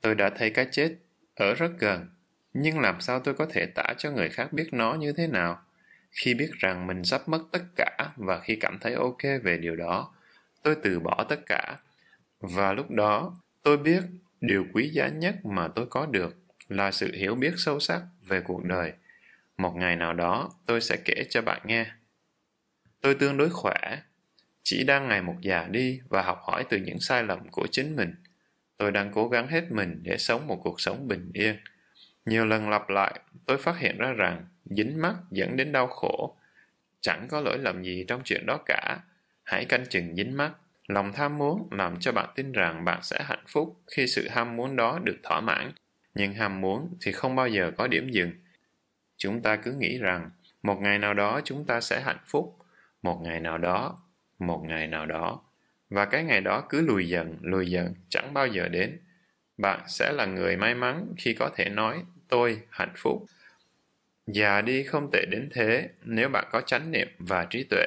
[0.00, 0.94] Tôi đã thấy cái chết
[1.34, 2.06] ở rất gần,
[2.52, 5.62] nhưng làm sao tôi có thể tả cho người khác biết nó như thế nào?
[6.10, 9.76] Khi biết rằng mình sắp mất tất cả và khi cảm thấy ok về điều
[9.76, 10.14] đó,
[10.62, 11.76] tôi từ bỏ tất cả.
[12.40, 14.02] Và lúc đó, tôi biết
[14.40, 16.36] điều quý giá nhất mà tôi có được
[16.68, 18.92] là sự hiểu biết sâu sắc về cuộc đời.
[19.56, 21.86] Một ngày nào đó, tôi sẽ kể cho bạn nghe.
[23.00, 23.98] Tôi tương đối khỏe,
[24.62, 27.96] chỉ đang ngày một già đi và học hỏi từ những sai lầm của chính
[27.96, 28.14] mình.
[28.76, 31.56] Tôi đang cố gắng hết mình để sống một cuộc sống bình yên.
[32.24, 36.36] Nhiều lần lặp lại, tôi phát hiện ra rằng dính mắt dẫn đến đau khổ.
[37.00, 38.98] Chẳng có lỗi lầm gì trong chuyện đó cả.
[39.44, 40.52] Hãy canh chừng dính mắt.
[40.88, 44.56] Lòng tham muốn làm cho bạn tin rằng bạn sẽ hạnh phúc khi sự ham
[44.56, 45.72] muốn đó được thỏa mãn.
[46.14, 48.30] Nhưng ham muốn thì không bao giờ có điểm dừng.
[49.16, 50.30] Chúng ta cứ nghĩ rằng
[50.62, 52.58] một ngày nào đó chúng ta sẽ hạnh phúc,
[53.02, 53.98] một ngày nào đó,
[54.38, 55.42] một ngày nào đó.
[55.90, 58.98] Và cái ngày đó cứ lùi dần, lùi dần, chẳng bao giờ đến.
[59.58, 63.26] Bạn sẽ là người may mắn khi có thể nói tôi hạnh phúc
[64.34, 67.86] Già đi không tệ đến thế nếu bạn có chánh niệm và trí tuệ.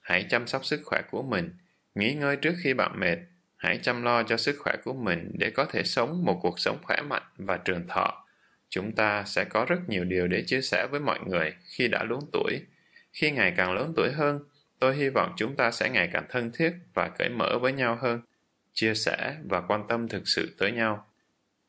[0.00, 1.50] Hãy chăm sóc sức khỏe của mình,
[1.94, 3.16] nghỉ ngơi trước khi bạn mệt.
[3.56, 6.78] Hãy chăm lo cho sức khỏe của mình để có thể sống một cuộc sống
[6.82, 8.26] khỏe mạnh và trường thọ.
[8.68, 12.04] Chúng ta sẽ có rất nhiều điều để chia sẻ với mọi người khi đã
[12.04, 12.60] lớn tuổi.
[13.12, 14.40] Khi ngày càng lớn tuổi hơn,
[14.78, 17.98] tôi hy vọng chúng ta sẽ ngày càng thân thiết và cởi mở với nhau
[18.00, 18.20] hơn,
[18.72, 21.06] chia sẻ và quan tâm thực sự tới nhau.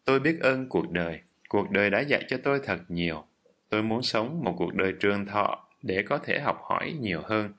[0.06, 1.20] Tôi biết ơn cuộc đời.
[1.50, 3.26] Cuộc đời đã dạy cho tôi thật nhiều
[3.70, 7.54] Tôi muốn sống một cuộc đời trường thọ để có thể học hỏi nhiều hơn.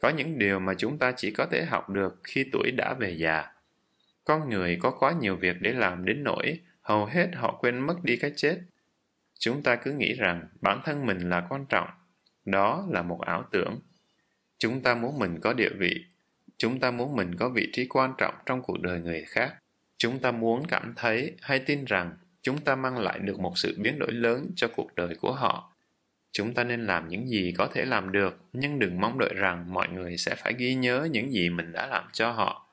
[0.00, 3.10] Có những điều mà chúng ta chỉ có thể học được khi tuổi đã về
[3.10, 3.44] già.
[4.24, 8.04] Con người có quá nhiều việc để làm đến nỗi hầu hết họ quên mất
[8.04, 8.58] đi cái chết.
[9.38, 11.88] Chúng ta cứ nghĩ rằng bản thân mình là quan trọng.
[12.44, 13.80] Đó là một ảo tưởng.
[14.58, 16.04] Chúng ta muốn mình có địa vị.
[16.56, 19.54] Chúng ta muốn mình có vị trí quan trọng trong cuộc đời người khác.
[19.96, 23.76] Chúng ta muốn cảm thấy hay tin rằng chúng ta mang lại được một sự
[23.78, 25.72] biến đổi lớn cho cuộc đời của họ.
[26.32, 29.72] Chúng ta nên làm những gì có thể làm được, nhưng đừng mong đợi rằng
[29.72, 32.68] mọi người sẽ phải ghi nhớ những gì mình đã làm cho họ.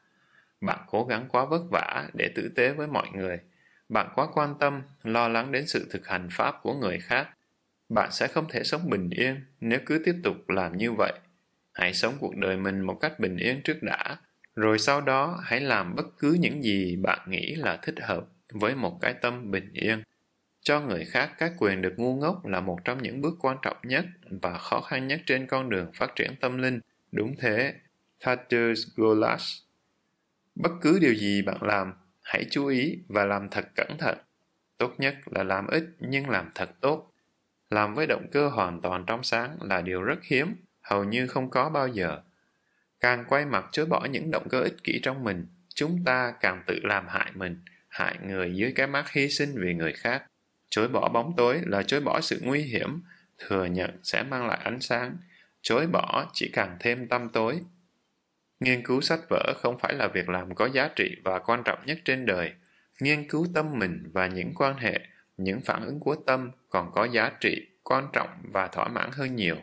[0.61, 3.39] Bạn cố gắng quá vất vả để tử tế với mọi người.
[3.89, 7.29] Bạn quá quan tâm, lo lắng đến sự thực hành pháp của người khác.
[7.89, 11.13] Bạn sẽ không thể sống bình yên nếu cứ tiếp tục làm như vậy.
[11.73, 14.17] Hãy sống cuộc đời mình một cách bình yên trước đã,
[14.55, 18.75] rồi sau đó hãy làm bất cứ những gì bạn nghĩ là thích hợp với
[18.75, 20.03] một cái tâm bình yên.
[20.61, 23.77] Cho người khác các quyền được ngu ngốc là một trong những bước quan trọng
[23.83, 24.05] nhất
[24.41, 26.79] và khó khăn nhất trên con đường phát triển tâm linh.
[27.11, 27.73] Đúng thế,
[28.19, 29.57] Thaddeus Golas.
[30.55, 34.17] Bất cứ điều gì bạn làm, hãy chú ý và làm thật cẩn thận.
[34.77, 37.11] Tốt nhất là làm ít nhưng làm thật tốt.
[37.69, 41.49] Làm với động cơ hoàn toàn trong sáng là điều rất hiếm, hầu như không
[41.49, 42.21] có bao giờ.
[42.99, 46.63] Càng quay mặt chối bỏ những động cơ ích kỷ trong mình, chúng ta càng
[46.67, 47.57] tự làm hại mình–
[47.89, 50.23] hại người dưới cái mắt hy sinh vì người khác.
[50.69, 53.01] Chối bỏ bóng tối là chối bỏ sự nguy hiểm,
[53.37, 55.17] thừa nhận sẽ mang lại ánh sáng.
[55.61, 57.59] Chối bỏ chỉ càng thêm tăm tối.
[58.59, 61.85] Nghiên cứu sách vở không phải là việc làm có giá trị và quan trọng
[61.85, 62.53] nhất trên đời.
[62.99, 64.99] Nghiên cứu tâm mình và những quan hệ,
[65.37, 69.35] những phản ứng của tâm còn có giá trị, quan trọng và thỏa mãn hơn
[69.35, 69.55] nhiều.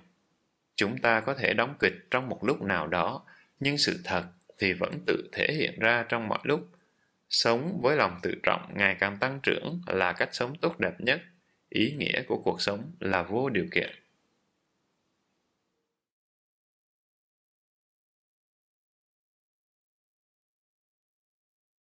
[0.77, 3.25] Chúng ta có thể đóng kịch trong một lúc nào đó,
[3.61, 4.25] nhưng sự thật
[4.59, 6.69] thì vẫn tự thể hiện ra trong mọi lúc
[7.37, 11.21] Sống với lòng tự trọng ngày càng tăng trưởng là cách sống tốt đẹp nhất.
[11.69, 13.91] Ý nghĩa của cuộc sống là vô điều kiện.